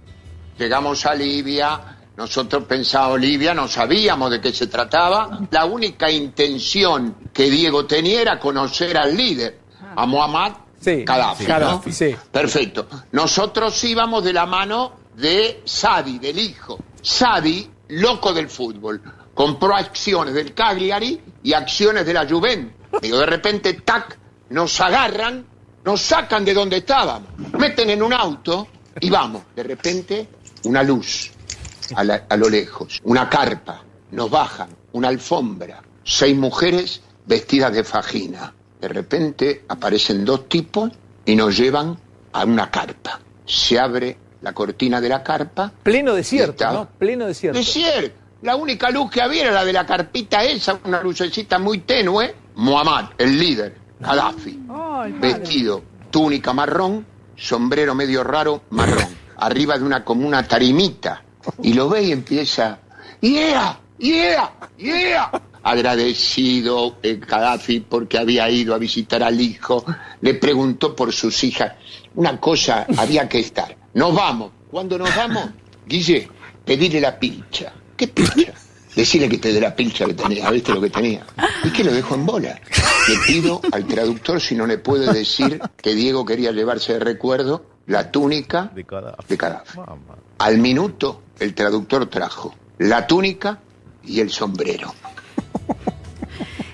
Llegamos 0.60 1.06
a 1.08 1.16
Libia, 1.16 1.98
nosotros 2.16 2.66
pensábamos 2.66 3.20
Libia, 3.20 3.54
no 3.54 3.68
sabíamos 3.68 4.30
de 4.30 4.40
qué 4.40 4.54
se 4.54 4.68
trataba. 4.68 5.40
La 5.50 5.66
única 5.66 6.12
intención 6.12 7.16
que 7.34 7.50
Diego 7.50 7.86
tenía 7.86 8.22
era 8.22 8.40
conocer 8.40 8.98
al 8.98 9.16
líder, 9.16 9.60
a 9.96 10.06
Muhammad 10.06 10.54
Sí, 10.84 11.06
Gaddafi. 11.06 11.44
¿no? 11.44 11.50
Gaddafi, 11.50 11.92
sí. 11.94 12.16
Perfecto. 12.32 12.88
Nosotros 13.14 13.82
íbamos 13.86 14.24
de 14.24 14.34
la 14.34 14.46
mano 14.46 14.92
de 15.16 15.62
Sadi, 15.64 16.20
del 16.20 16.38
hijo. 16.38 16.78
Sadi, 17.02 17.70
loco 17.90 18.34
del 18.34 18.50
fútbol, 18.50 19.02
compró 19.34 19.76
acciones 19.76 20.34
del 20.34 20.54
Cagliari 20.54 21.22
y 21.42 21.54
acciones 21.54 22.06
de 22.06 22.14
la 22.14 22.28
Juventus. 22.28 22.74
Digo, 23.02 23.18
de 23.18 23.26
repente, 23.26 23.74
tac, 23.76 24.18
nos 24.50 24.80
agarran, 24.82 25.46
nos 25.86 26.02
sacan 26.02 26.44
de 26.44 26.54
donde 26.54 26.78
estábamos, 26.78 27.30
meten 27.58 27.90
en 27.90 28.04
un 28.04 28.14
auto 28.14 28.68
y 29.00 29.10
vamos. 29.10 29.44
De 29.56 29.64
repente, 29.64 30.28
una 30.66 30.84
luz 30.84 31.32
a, 31.96 32.04
la- 32.04 32.26
a 32.30 32.38
lo 32.38 32.50
lejos, 32.50 33.00
una 33.04 33.30
carpa, 33.30 33.82
nos 34.12 34.30
bajan, 34.30 34.70
una 34.94 35.08
alfombra, 35.10 35.82
seis 36.04 36.38
mujeres 36.38 37.02
vestidas 37.26 37.74
de 37.74 37.84
fajina. 37.84 38.54
De 38.80 38.88
repente 38.88 39.64
aparecen 39.70 40.26
dos 40.26 40.48
tipos 40.50 40.92
y 41.26 41.36
nos 41.36 41.56
llevan 41.58 41.98
a 42.34 42.44
una 42.46 42.70
carpa. 42.70 43.20
Se 43.46 43.80
abre 43.80 44.18
la 44.42 44.52
cortina 44.54 45.00
de 45.00 45.10
la 45.10 45.24
carpa. 45.24 45.72
Pleno 45.84 46.14
desierto. 46.14 46.70
¿no? 46.72 46.90
Pleno 46.98 47.26
desierto. 47.26 47.58
Desierto. 47.60 48.20
La 48.42 48.58
única 48.58 48.90
luz 48.90 49.10
que 49.10 49.22
había 49.22 49.44
era 49.44 49.52
la 49.54 49.64
de 49.64 49.72
la 49.72 49.86
carpita 49.86 50.44
esa, 50.44 50.78
una 50.84 51.02
lucecita 51.02 51.60
muy 51.60 51.80
tenue. 51.80 52.36
Muhammad, 52.56 53.12
el 53.18 53.40
líder, 53.40 53.78
Gaddafi, 54.02 54.60
vestido, 55.22 55.82
túnica 56.12 56.52
marrón, 56.52 57.06
sombrero 57.38 57.96
medio 57.96 58.22
raro, 58.24 58.64
marrón, 58.72 59.08
arriba 59.38 59.78
de 59.78 59.86
una 59.86 60.04
como 60.04 60.28
una 60.28 60.46
tarimita. 60.46 61.23
Y 61.62 61.74
lo 61.74 61.90
ve 61.90 62.04
y 62.04 62.12
empieza, 62.12 62.80
¡Yeah! 63.22 63.80
¡Yeah! 64.00 64.52
¡Yeah! 64.78 65.32
Agradecido 65.64 66.98
eh, 67.02 67.20
Gaddafi 67.26 67.80
porque 67.82 68.18
había 68.18 68.50
ido 68.50 68.76
a 68.76 68.78
visitar 68.78 69.24
al 69.24 69.40
hijo, 69.40 69.86
le 70.22 70.34
preguntó 70.34 70.96
por 70.96 71.14
sus 71.14 71.44
hijas. 71.44 71.74
Una 72.16 72.40
cosa 72.40 72.86
había 72.98 73.30
que 73.30 73.40
estar. 73.40 73.76
Nos 73.94 74.14
vamos. 74.14 74.52
Cuando 74.70 74.98
nos 74.98 75.16
vamos, 75.16 75.50
Guille, 75.88 76.28
pedile 76.66 77.00
la 77.00 77.18
pilcha. 77.18 77.74
¿Qué 77.96 78.08
pilcha? 78.08 78.54
Decirle 78.96 79.30
que 79.30 79.38
te 79.38 79.54
dé 79.54 79.62
la 79.62 79.76
pilcha 79.76 80.06
que 80.06 80.14
tenía, 80.14 80.50
¿viste 80.52 80.74
lo 80.74 80.82
que 80.82 80.90
tenía? 80.90 81.26
¿Y 81.64 81.70
que 81.70 81.84
lo 81.84 81.94
dejó 81.94 82.16
en 82.16 82.26
bola? 82.26 82.60
Le 83.08 83.16
pido 83.28 83.62
al 83.72 83.86
traductor 83.86 84.40
si 84.40 84.56
no 84.56 84.66
le 84.66 84.78
puede 84.78 85.12
decir 85.14 85.60
que 85.78 85.94
Diego 85.94 86.26
quería 86.26 86.52
llevarse 86.52 86.94
de 86.94 87.00
recuerdo 87.00 87.66
la 87.88 88.12
túnica 88.12 88.72
De 88.74 88.84
Gaddafi. 88.84 89.38
Al 90.38 90.58
minuto, 90.58 91.22
el 91.40 91.54
traductor 91.54 92.10
trajo 92.10 92.56
la 92.78 93.06
túnica 93.08 93.60
y 94.04 94.20
el 94.20 94.30
sombrero. 94.30 94.94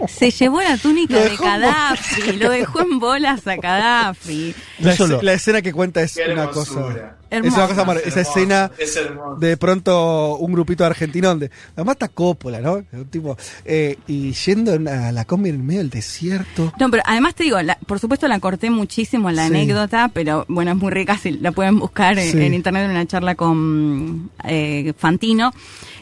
Se 0.08 0.32
llevó 0.32 0.62
la 0.62 0.78
túnica 0.78 1.18
de 1.18 1.36
Gaddafi, 1.36 2.34
lo 2.34 2.52
dejó 2.52 2.82
en 2.82 3.00
bolas 3.00 3.46
a 3.48 3.56
Gaddafi. 3.58 4.56
La, 4.80 5.34
escena 5.34 5.62
que 5.62 5.74
cuenta 5.74 6.02
es 6.02 6.16
Qué 6.16 6.32
una 6.32 6.44
hermosura. 6.44 6.84
cosa. 6.84 7.19
Hermosa. 7.32 7.48
Es 7.50 7.58
una 7.58 7.68
cosa 7.68 7.86
marav- 7.86 8.02
Es 8.02 8.08
Esa 8.08 8.22
escena 8.22 8.72
es 8.78 9.00
de 9.40 9.58
pronto 9.58 10.38
un 10.38 10.52
grupito 10.54 10.84
argentino 10.86 11.30
donde 11.30 11.52
además 11.76 11.94
está 11.96 12.08
Coppola, 12.08 12.60
¿no? 12.62 12.84
Un 12.92 13.06
tipo 13.10 13.38
eh, 13.66 13.98
y 14.08 14.32
yendo 14.34 14.74
en- 14.74 14.88
a 14.88 15.12
la 15.12 15.26
combi 15.26 15.50
en 15.50 15.56
el 15.56 15.64
medio 15.64 15.80
del 15.82 15.90
desierto. 15.90 16.74
No, 16.80 16.90
pero 16.90 17.04
además 17.06 17.36
te 17.36 17.44
digo, 17.44 17.62
la- 17.62 17.78
por 17.86 18.00
supuesto 18.00 18.28
la 18.28 18.40
corté 18.40 18.70
muchísimo 18.70 19.30
la 19.32 19.44
Sí. 19.48 19.54
anécdota, 19.54 20.10
pero 20.14 20.46
bueno, 20.48 20.72
es 20.72 20.78
muy 20.78 20.92
rica, 20.92 21.18
si 21.18 21.32
la 21.32 21.52
pueden 21.52 21.80
buscar 21.80 22.18
en, 22.18 22.32
Sí. 22.32 22.38
en 22.42 22.54
internet 22.54 22.86
en 22.86 22.92
una 22.92 23.06
charla 23.06 23.36
con 23.36 24.32
eh, 24.44 24.94
Fantino. 24.98 25.52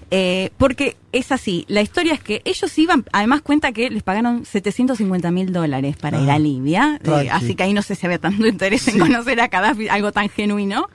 Eh, 0.10 0.52
porque 0.58 0.96
es 1.12 1.34
así, 1.34 1.66
la 1.68 1.82
historia 1.82 2.14
es 2.14 2.22
que 2.22 2.42
ellos 2.46 2.78
iban, 2.78 3.04
además 3.12 3.42
cuenta 3.42 3.74
que 3.74 3.90
les 3.90 4.04
pagaron 4.04 4.46
750 4.46 5.32
mil 5.32 5.52
dólares 5.52 5.98
para 5.98 6.22
ir 6.22 6.30
Ah, 6.30 6.36
a 6.36 6.40
Libia, 6.40 6.98
eh, 7.04 7.28
así 7.30 7.56
que 7.56 7.64
ahí 7.64 7.74
no 7.74 7.82
sé 7.82 7.96
si 7.96 8.06
había 8.06 8.18
tanto 8.18 8.48
interés 8.48 8.88
en 8.88 9.00
conocer 9.00 9.38
a 9.42 9.50
Gaddafi, 9.50 9.90
algo 9.90 10.14
tan 10.14 10.30
genuino, 10.30 10.88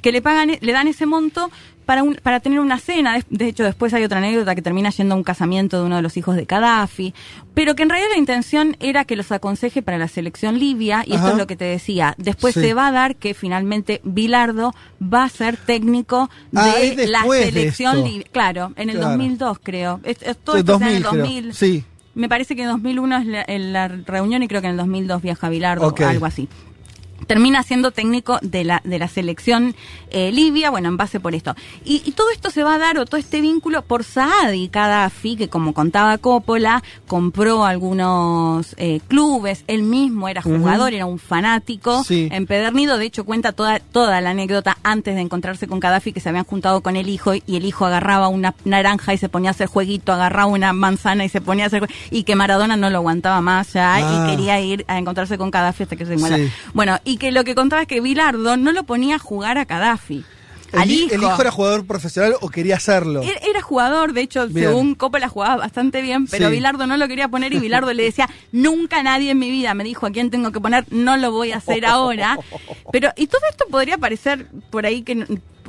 que 0.00 0.12
le 0.12 0.22
pagan, 0.22 0.50
le 0.60 0.72
dan 0.72 0.88
ese 0.88 1.06
monto 1.06 1.50
para 1.84 2.04
un, 2.04 2.14
para 2.14 2.38
tener 2.38 2.60
una 2.60 2.78
cena, 2.78 3.14
de, 3.14 3.24
de 3.28 3.48
hecho 3.48 3.64
después 3.64 3.92
hay 3.92 4.04
otra 4.04 4.18
anécdota 4.18 4.54
que 4.54 4.62
termina 4.62 4.90
yendo 4.90 5.14
a 5.14 5.18
un 5.18 5.24
casamiento 5.24 5.80
de 5.80 5.86
uno 5.86 5.96
de 5.96 6.02
los 6.02 6.16
hijos 6.16 6.36
de 6.36 6.44
Gaddafi, 6.44 7.12
pero 7.54 7.74
que 7.74 7.82
en 7.82 7.90
realidad 7.90 8.10
la 8.12 8.18
intención 8.18 8.76
era 8.78 9.04
que 9.04 9.16
los 9.16 9.32
aconseje 9.32 9.82
para 9.82 9.98
la 9.98 10.06
selección 10.06 10.58
libia, 10.60 11.02
y 11.06 11.14
esto 11.14 11.30
es 11.32 11.36
lo 11.36 11.46
que 11.48 11.56
te 11.56 11.64
decía, 11.64 12.14
después 12.18 12.54
Sí. 12.54 12.60
se 12.60 12.74
va 12.74 12.86
a 12.86 12.92
dar 12.92 13.16
que 13.16 13.34
finalmente 13.34 14.00
Bilardo 14.04 14.72
va 15.02 15.24
a 15.24 15.28
ser 15.28 15.56
técnico 15.56 16.30
de 16.52 16.60
Ah, 16.60 16.74
es 16.80 17.10
la 17.10 17.24
de 17.24 17.44
selección 17.46 18.04
libia, 18.04 18.26
claro, 18.30 18.72
en 18.76 18.88
el 18.88 18.96
Claro. 18.96 19.10
2002 19.10 19.58
creo, 19.62 20.00
Es- 20.04 20.22
es- 20.22 20.36
todo 20.38 20.54
Sí, 20.56 20.60
esto 20.60 20.76
en 20.76 20.82
el 20.84 21.02
2000, 21.02 21.10
creo. 21.10 21.22
2000, 21.24 21.54
Sí. 21.54 21.84
me 22.14 22.28
parece 22.28 22.54
que 22.54 22.62
en 22.62 22.68
2001 22.68 23.16
es 23.18 23.26
la, 23.26 23.44
en 23.48 23.72
la 23.72 23.88
reunión 23.88 24.42
y 24.44 24.48
creo 24.48 24.60
que 24.60 24.68
en 24.68 24.72
el 24.72 24.76
2002 24.78 25.20
viaja 25.20 25.48
Bilardo 25.48 25.88
Ok. 25.88 26.00
o 26.02 26.06
algo 26.06 26.26
así. 26.26 26.48
Termina 27.26 27.62
siendo 27.62 27.90
técnico 27.90 28.38
de 28.42 28.64
la, 28.64 28.80
de 28.84 28.98
la 28.98 29.08
selección 29.08 29.74
eh, 30.10 30.30
libia, 30.32 30.70
bueno, 30.70 30.88
en 30.88 30.96
base 30.96 31.20
por 31.20 31.34
esto. 31.34 31.54
Y, 31.84 32.02
y 32.04 32.12
todo 32.12 32.30
esto 32.30 32.50
se 32.50 32.62
va 32.62 32.74
a 32.74 32.78
dar, 32.78 32.98
o 32.98 33.06
todo 33.06 33.18
este 33.18 33.40
vínculo, 33.40 33.82
por 33.82 34.04
Saadi 34.04 34.68
Gaddafi, 34.72 35.36
que 35.36 35.48
como 35.48 35.72
contaba 35.72 36.18
Coppola, 36.18 36.82
compró 37.06 37.64
algunos 37.64 38.74
eh, 38.78 39.00
clubes, 39.08 39.64
él 39.66 39.82
mismo 39.82 40.28
era 40.28 40.42
jugador, 40.42 40.92
era 40.92 41.06
un 41.06 41.18
fanático, 41.18 42.04
Sí. 42.04 42.28
empedernido, 42.32 42.98
de 42.98 43.06
hecho 43.06 43.24
cuenta 43.24 43.52
toda, 43.52 43.78
toda 43.80 44.20
la 44.20 44.30
anécdota 44.30 44.76
antes 44.82 45.14
de 45.14 45.20
encontrarse 45.20 45.66
con 45.68 45.80
Gaddafi, 45.80 46.12
que 46.12 46.20
se 46.20 46.28
habían 46.28 46.44
juntado 46.44 46.80
con 46.82 46.96
el 46.96 47.08
hijo, 47.08 47.34
y 47.34 47.56
el 47.56 47.64
hijo 47.64 47.86
agarraba 47.86 48.28
una 48.28 48.54
naranja 48.64 49.14
y 49.14 49.18
se 49.18 49.28
ponía 49.28 49.50
a 49.50 49.52
hacer 49.52 49.68
jueguito, 49.68 50.12
agarraba 50.12 50.46
una 50.46 50.72
manzana 50.72 51.24
y 51.24 51.28
se 51.28 51.40
ponía 51.40 51.64
a 51.64 51.66
hacer 51.68 51.88
y 52.10 52.24
que 52.24 52.34
Maradona 52.36 52.76
no 52.76 52.90
lo 52.90 52.98
aguantaba 52.98 53.40
más 53.40 53.72
ya, 53.72 53.94
Ah. 53.94 54.26
y 54.28 54.30
quería 54.30 54.60
ir 54.60 54.84
a 54.88 54.98
encontrarse 54.98 55.38
con 55.38 55.50
Gaddafi 55.50 55.84
hasta 55.84 55.96
que 55.96 56.06
se 56.06 56.16
muera. 56.16 56.36
Sí. 56.36 56.48
Bueno, 56.74 56.98
y 57.04 57.11
que 57.16 57.30
lo 57.32 57.44
que 57.44 57.54
contaba 57.54 57.82
es 57.82 57.88
que 57.88 58.00
Bilardo 58.00 58.56
no 58.56 58.72
lo 58.72 58.84
ponía 58.84 59.16
a 59.16 59.18
jugar 59.18 59.58
a 59.58 59.64
Gaddafi. 59.64 60.24
El, 60.72 60.90
hi- 60.90 61.04
hijo. 61.04 61.14
el 61.14 61.22
hijo 61.22 61.40
era 61.42 61.50
jugador 61.50 61.86
profesional 61.86 62.34
o 62.40 62.48
quería 62.48 62.76
hacerlo. 62.76 63.20
Era, 63.22 63.38
era 63.46 63.60
jugador, 63.60 64.14
de 64.14 64.22
hecho, 64.22 64.48
Bien. 64.48 64.68
según 64.68 64.94
Coppola 64.94 65.28
jugaba 65.28 65.56
bastante 65.56 66.00
bien, 66.00 66.26
pero 66.26 66.46
Sí. 66.48 66.52
Bilardo 66.54 66.86
no 66.86 66.96
lo 66.96 67.08
quería 67.08 67.28
poner 67.28 67.52
y 67.52 67.58
Bilardo 67.60 67.92
le 67.92 68.04
decía, 68.04 68.26
nunca 68.52 69.02
nadie 69.02 69.32
en 69.32 69.38
mi 69.38 69.50
vida 69.50 69.74
me 69.74 69.84
dijo 69.84 70.06
a 70.06 70.10
quién 70.10 70.30
tengo 70.30 70.50
que 70.50 70.60
poner, 70.60 70.86
no 70.90 71.18
lo 71.18 71.30
voy 71.30 71.52
a 71.52 71.58
hacer 71.58 71.84
ahora. 71.84 72.38
Pero, 72.92 73.10
y 73.16 73.26
todo 73.26 73.42
esto 73.50 73.66
podría 73.70 73.98
parecer 73.98 74.46
por 74.70 74.86
ahí 74.86 75.02
que 75.02 75.26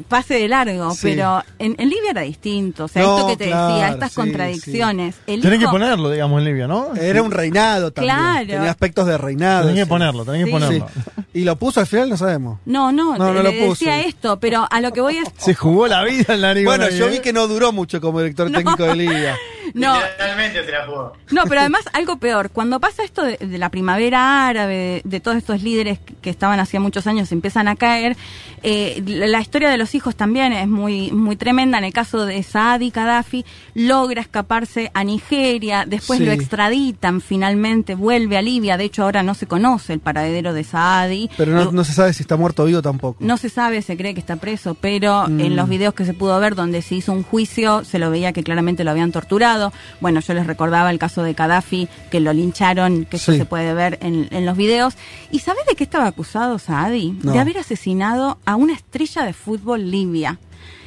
pase 0.08 0.36
de 0.36 0.48
largo, 0.48 0.92
Sí. 0.92 1.00
pero 1.04 1.44
en, 1.60 1.76
en 1.78 1.90
Libia 1.90 2.12
era 2.12 2.22
distinto. 2.22 2.86
O 2.86 2.88
sea, 2.88 3.02
No, 3.04 3.16
esto 3.18 3.28
que 3.30 3.38
te 3.38 3.46
claro, 3.48 3.68
decía, 3.74 3.90
estas 3.90 4.10
sí, 4.12 4.16
contradicciones. 4.16 5.16
El 5.28 5.42
Tenés 5.42 5.60
que 5.60 5.64
hijo- 5.64 5.72
ponerlo, 5.72 6.10
digamos, 6.10 6.40
en 6.40 6.46
Libia, 6.46 6.68
¿no? 6.68 6.96
Era 6.96 7.22
un 7.22 7.32
reinado 7.32 7.92
también. 7.92 8.16
Claro. 8.16 8.48
Tenía 8.48 8.70
aspectos 8.72 9.06
de 9.08 9.18
reinado. 9.18 9.62
Tenés 9.68 9.76
que 9.82 9.84
sí. 9.86 9.90
ponerlo, 9.90 10.26
tenés 10.26 10.42
que 10.42 10.46
Sí. 10.46 10.52
ponerlo. 10.52 10.88
Sí. 10.94 11.22
Y 11.36 11.44
lo 11.44 11.56
puso 11.58 11.80
al 11.80 11.88
final, 11.88 12.10
no 12.10 12.18
sabemos. 12.18 12.60
No, 12.66 12.92
no, 12.92 13.18
No, 13.18 13.26
no 13.28 13.34
le 13.34 13.44
lo 13.44 13.50
decía 13.52 13.68
puso. 13.68 13.90
esto, 14.08 14.40
pero 14.40 14.68
a 14.70 14.82
lo 14.82 14.92
que 14.92 15.02
voy 15.02 15.18
es... 15.18 15.28
Se 15.38 15.54
jugó 15.56 15.88
la 15.88 16.04
vida 16.04 16.34
en 16.36 16.42
la. 16.42 16.54
Bueno, 16.64 16.90
yo 16.90 17.08
vi 17.10 17.20
que 17.20 17.34
no 17.34 17.48
duró 17.48 17.72
mucho 17.72 18.00
como 18.02 18.20
director 18.20 18.52
técnico 18.52 18.84
de 18.84 18.96
Liga. 18.96 19.36
No, 19.74 19.96
Literalmente 19.96 20.64
se 20.66 20.72
la 20.72 20.86
jugó. 20.86 21.14
No, 21.32 21.46
pero 21.46 21.62
además 21.62 21.82
algo 21.94 22.18
peor. 22.18 22.52
Cuando 22.52 22.80
pasa 22.80 23.04
esto 23.04 23.24
de, 23.24 23.38
de 23.38 23.58
la 23.58 23.70
primavera 23.70 24.48
árabe, 24.48 24.76
de, 24.76 25.02
de 25.04 25.20
todos 25.20 25.38
estos 25.38 25.64
líderes 25.64 26.00
que, 26.22 26.30
estaban 26.30 26.60
hacía 26.60 26.80
muchos 26.80 27.08
años 27.08 27.32
empiezan 27.32 27.68
a 27.68 27.76
caer, 27.76 28.16
eh, 28.62 29.02
la, 29.06 29.28
la 29.28 29.42
historia 29.42 29.70
de 29.70 29.78
los 29.78 29.96
hijos 29.96 30.16
también 30.16 30.54
es 30.54 30.68
muy 30.68 31.12
muy 31.12 31.36
tremenda. 31.36 31.78
En 31.80 31.84
el 31.86 31.94
caso 31.94 32.26
de 32.26 32.42
Saadi 32.44 32.92
Gaddafi, 32.92 33.46
logra 33.74 34.22
escaparse 34.22 34.92
a 34.94 35.04
Nigeria, 35.04 35.86
después 35.88 36.20
Sí. 36.20 36.26
lo 36.26 36.32
extraditan, 36.32 37.20
finalmente 37.22 37.96
vuelve 37.96 38.38
a 38.38 38.42
Libia. 38.42 38.78
De 38.78 38.84
hecho, 38.84 39.04
ahora 39.04 39.24
no 39.24 39.34
se 39.34 39.48
conoce 39.48 39.94
el 39.94 40.00
paradero 40.00 40.54
de 40.54 40.64
Saadi. 40.64 41.30
Pero 41.38 41.52
no, 41.54 41.72
no 41.72 41.84
se 41.84 41.94
sabe 41.94 42.14
si 42.14 42.22
está 42.24 42.36
muerto 42.38 42.64
o 42.64 42.66
vivo 42.66 42.82
tampoco. 42.82 43.18
No 43.20 43.38
se 43.38 43.50
sabe, 43.50 43.82
se 43.82 43.98
cree 43.98 44.14
que 44.14 44.20
está 44.20 44.36
preso, 44.36 44.76
pero 44.76 45.28
Mm. 45.28 45.40
en 45.40 45.56
los 45.56 45.68
videos 45.70 45.94
que 45.94 46.06
se 46.06 46.14
pudo 46.14 46.40
ver 46.40 46.54
donde 46.56 46.82
se 46.82 46.96
hizo 46.96 47.12
un 47.12 47.24
juicio, 47.24 47.84
se 47.84 47.98
lo 48.00 48.10
veía 48.12 48.34
que 48.34 48.44
claramente 48.44 48.84
lo 48.84 48.92
habían 48.92 49.12
torturado. 49.12 49.62
Bueno, 50.02 50.19
yo 50.19 50.34
les 50.34 50.47
recordaba 50.47 50.89
el 50.89 50.99
caso 50.99 51.23
de 51.23 51.34
Gaddafi, 51.34 51.88
que 52.10 52.19
lo 52.19 52.34
lincharon, 52.34 53.06
que 53.06 53.17
eso 53.17 53.32
se 53.34 53.45
puede 53.45 53.73
ver 53.73 53.99
en, 54.02 54.28
en 54.32 54.45
los 54.45 54.58
videos. 54.58 54.95
¿Y 55.32 55.39
sabes 55.39 55.65
de 55.65 55.76
qué 55.76 55.84
estaba 55.84 56.08
acusado 56.08 56.60
Saadi? 56.60 57.17
No. 57.23 57.32
De 57.32 57.39
haber 57.39 57.58
asesinado 57.58 58.39
a 58.45 58.56
una 58.56 58.73
estrella 58.73 59.23
de 59.23 59.34
fútbol 59.34 59.91
libia. 59.91 60.39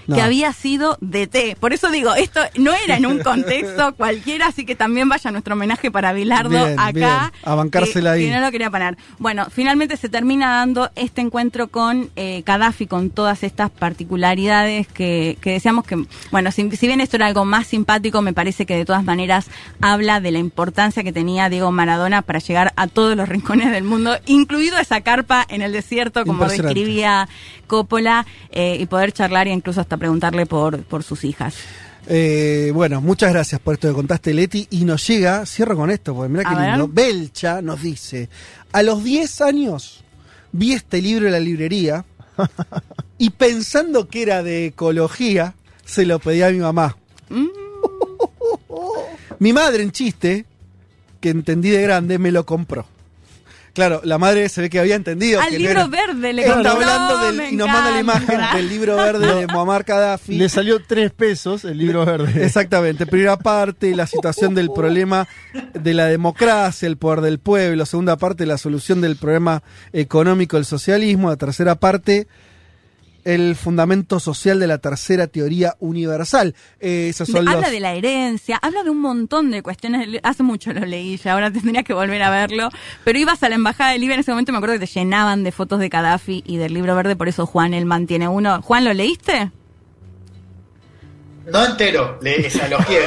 No. 0.07 0.16
Que 0.16 0.23
había 0.23 0.53
sido 0.53 0.99
DT. 1.01 1.57
Por 1.59 1.73
eso 1.73 1.90
digo, 1.90 2.14
esto 2.14 2.40
no 2.57 2.73
era 2.75 2.97
en 2.97 3.07
un 3.07 3.19
contexto 3.23 3.95
cualquiera, 3.97 4.47
así 4.47 4.64
que 4.64 4.75
también 4.77 5.09
vaya 5.09 5.31
nuestro 5.31 5.55
homenaje 5.55 5.90
para 5.90 6.12
Bilardo 6.12 6.51
Bien, 6.51 6.79
acá. 6.79 6.92
bien. 6.92 7.09
A 7.45 7.55
bancársela 7.55 8.12
que- 8.12 8.19
ahí. 8.21 8.27
que 8.27 8.35
no 8.35 8.40
lo 8.40 8.51
quería 8.51 8.71
parar. 8.71 8.97
Bueno, 9.19 9.47
finalmente 9.51 9.97
se 9.97 10.09
termina 10.09 10.51
dando 10.57 10.90
este 10.95 11.21
encuentro 11.23 11.69
con 11.69 12.11
eh, 12.16 12.42
Gaddafi, 12.47 12.87
con 12.87 13.11
todas 13.11 13.42
estas 13.42 13.71
particularidades 13.71 14.87
que, 14.88 15.37
que 15.40 15.53
decíamos 15.53 15.85
que, 15.85 16.05
bueno, 16.31 16.51
si, 16.53 16.71
si 16.77 16.87
bien 16.87 17.01
esto 17.01 17.16
era 17.16 17.27
algo 17.27 17.45
más 17.45 17.66
simpático, 17.66 18.23
me 18.23 18.33
parece 18.33 18.66
que 18.66 18.77
de 18.77 18.85
todas 18.85 19.05
maneras 19.05 19.47
habla 19.81 20.21
de 20.21 20.31
la 20.31 20.38
importancia 20.38 21.03
que 21.03 21.12
tenía 21.12 21.49
Diego 21.49 21.73
Maradona 21.73 22.23
para 22.23 22.38
llegar 22.38 22.73
a 22.77 22.87
todos 22.87 23.16
los 23.16 23.29
rincones 23.29 23.71
del 23.73 23.85
mundo, 23.85 24.16
incluido 24.27 24.79
esa 24.79 25.01
carpa 25.01 25.45
en 25.49 25.62
el 25.62 25.73
desierto, 25.73 26.25
como 26.25 26.47
describía 26.49 27.29
Coppola, 27.66 28.27
eh, 28.53 28.77
y 28.81 28.87
poder 28.87 29.12
charlar 29.12 29.49
e 29.49 29.51
incluso 29.53 29.81
hasta 29.81 29.95
preguntarle 29.96 30.46
por, 30.46 30.82
por 30.85 31.02
sus 31.02 31.24
hijas. 31.24 31.54
Eh, 32.09 32.70
bueno, 32.72 33.00
muchas 33.00 33.32
gracias 33.32 33.61
por 33.61 33.74
esto 33.74 33.88
que 33.88 33.94
contaste, 33.94 34.32
Leti. 34.32 34.66
Y 34.70 34.85
nos 34.85 35.06
llega, 35.06 35.44
cierro 35.44 35.76
con 35.76 35.90
esto, 35.90 36.14
porque 36.14 36.28
mira 36.32 36.48
A 36.48 36.54
qué 36.54 36.61
ver. 36.61 36.70
lindo. 36.70 36.88
Belcha 36.88 37.62
nos 37.62 37.82
dice: 37.82 38.28
A 38.72 38.82
los 38.82 39.02
10 39.02 39.40
años 39.40 40.04
vi 40.52 40.72
este 40.72 41.02
libro 41.02 41.26
en 41.26 41.32
la 41.32 41.40
librería 41.40 42.04
y 43.18 43.30
pensando 43.30 44.09
que 44.09 44.22
era 44.22 44.42
de 44.42 44.66
ecología, 44.66 45.54
se 45.85 46.06
lo 46.06 46.18
pedí 46.18 46.42
a 46.42 46.50
mi 46.50 46.59
mamá. 46.59 46.96
Mm. 47.28 47.46
mi 49.40 49.52
madre, 49.52 49.82
en 49.82 49.90
chiste, 49.90 50.44
que 51.20 51.30
entendí 51.30 51.70
de 51.70 51.82
grande, 51.82 52.18
me 52.18 52.30
lo 52.30 52.46
compró. 52.46 52.87
Claro, 53.76 54.00
la 54.04 54.16
madre 54.18 54.48
se 54.48 54.62
ve 54.62 54.70
que 54.70 54.80
había 54.80 54.94
entendido. 54.96 55.38
Al 55.40 55.48
que 55.50 55.52
no 55.52 55.58
libro 55.58 55.80
era- 55.82 55.86
verde 55.86 56.32
le 56.32 56.42
Está 56.42 56.54
compró. 56.54 56.72
hablando 56.72 57.18
del, 57.26 57.36
Me 57.36 57.50
y 57.50 57.56
nos 57.56 57.68
manda 57.68 57.90
la 57.90 58.00
imagen 58.00 58.40
del 58.54 58.68
libro 58.70 58.96
verde 58.96 59.34
de 59.34 59.46
Muammar 59.46 59.84
Gaddafi. 59.84 60.34
Le 60.38 60.48
salió 60.48 60.82
tres 60.82 61.12
pesos 61.12 61.64
el 61.66 61.76
libro 61.78 62.04
verde. 62.06 62.42
Exactamente. 62.44 63.04
Primera 63.06 63.36
parte, 63.36 63.94
la 63.94 64.06
situación 64.06 64.54
del 64.54 64.70
problema 64.70 65.28
de 65.74 65.92
la 65.94 66.06
democracia, 66.06 66.86
el 66.88 66.96
poder 66.96 67.20
del 67.20 67.38
pueblo. 67.38 67.84
Segunda 67.86 68.16
parte, 68.16 68.46
la 68.46 68.56
solución 68.58 69.00
del 69.02 69.16
problema 69.16 69.62
económico 69.92 70.56
del 70.56 70.64
socialismo. 70.64 71.28
La 71.28 71.36
tercera 71.36 71.74
parte, 71.74 72.26
el 73.26 73.56
fundamento 73.56 74.20
social 74.20 74.60
de 74.60 74.66
la 74.68 74.78
tercera 74.78 75.26
teoría 75.26 75.74
universal. 75.80 76.54
Eh, 76.80 77.08
esos 77.10 77.28
son 77.28 77.40
De- 77.44 77.46
los... 77.46 77.54
habla 77.56 77.70
de 77.70 77.80
la 77.80 77.92
herencia, 77.94 78.56
habla 78.62 78.84
de 78.84 78.90
un 78.90 79.00
montón 79.00 79.50
de 79.50 79.62
cuestiones. 79.62 80.08
Hace 80.22 80.42
mucho 80.44 80.72
lo 80.72 80.86
leí 80.86 81.16
ya, 81.16 81.32
ahora 81.32 81.50
tendría 81.50 81.82
que 81.82 81.92
volver 81.92 82.22
a 82.22 82.30
verlo. 82.30 82.68
Pero 83.04 83.18
ibas 83.18 83.42
a 83.42 83.48
la 83.48 83.56
embajada 83.56 83.90
de 83.90 83.98
Libia 83.98 84.14
en 84.14 84.20
ese 84.20 84.30
momento, 84.30 84.52
me 84.52 84.58
acuerdo 84.58 84.74
que 84.78 84.86
te 84.86 85.00
llenaban 85.00 85.42
de 85.42 85.50
fotos 85.52 85.80
de 85.80 85.88
Gaddafi 85.88 86.44
y 86.46 86.56
del 86.56 86.72
libro 86.72 86.94
verde, 86.94 87.16
por 87.16 87.26
eso 87.28 87.46
Juan 87.46 87.74
él 87.74 87.84
mantiene 87.84 88.28
uno. 88.28 88.62
Juan, 88.62 88.84
¿lo 88.84 88.94
leíste? 88.94 89.50
No 91.50 91.64
entero, 91.64 92.18
le 92.22 92.46
esa 92.46 92.66
elogié. 92.66 93.00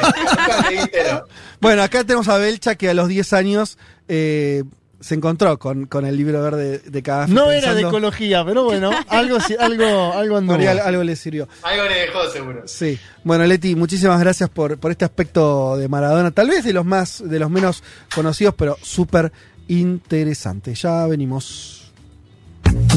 Entero. 0.80 1.24
Bueno, 1.60 1.82
acá 1.82 2.04
tenemos 2.04 2.28
a 2.28 2.38
Belcha 2.38 2.74
que 2.74 2.88
a 2.88 2.94
los 2.94 3.08
10 3.08 3.32
años 3.34 3.76
eh, 4.08 4.64
se 5.00 5.14
encontró 5.14 5.58
con, 5.58 5.86
con 5.86 6.04
el 6.04 6.16
libro 6.16 6.42
verde 6.42 6.78
de 6.78 7.00
Gaddafi. 7.00 7.32
No 7.32 7.50
era 7.50 7.74
de 7.74 7.82
ecología, 7.82 8.44
pero 8.44 8.64
bueno, 8.64 8.90
algo, 9.08 9.40
sí- 9.40 9.56
algo, 9.58 10.12
algo 10.12 10.36
al- 10.36 10.78
algo 10.80 11.02
le 11.02 11.16
sirvió. 11.16 11.48
Algo 11.62 11.84
le 11.84 11.94
dejó 12.00 12.28
seguro. 12.30 12.62
Sí. 12.66 12.98
Bueno, 13.24 13.44
Leti, 13.46 13.74
muchísimas 13.74 14.20
gracias 14.20 14.48
por, 14.50 14.78
por 14.78 14.90
este 14.90 15.04
aspecto 15.04 15.76
de 15.76 15.88
Maradona. 15.88 16.30
Tal 16.30 16.48
vez 16.48 16.64
de 16.64 16.72
los 16.72 16.84
más, 16.84 17.22
de 17.26 17.38
los 17.38 17.50
menos 17.50 17.82
conocidos, 18.14 18.54
pero 18.56 18.76
súper 18.82 19.32
interesante. 19.68 20.74
Ya 20.74 21.06
venimos. 21.06 21.76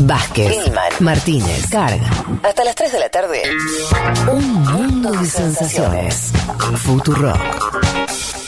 Vázquez, 0.01 0.55
Martínez, 0.99 1.67
Carga. 1.69 2.07
Hasta 2.43 2.63
las 2.63 2.75
3 2.75 2.91
de 2.91 2.99
la 2.99 3.09
tarde. 3.09 3.41
Un 4.31 4.51
mundo 4.63 5.11
de 5.11 5.25
sensaciones. 5.25 6.31
Futurock. 6.77 8.42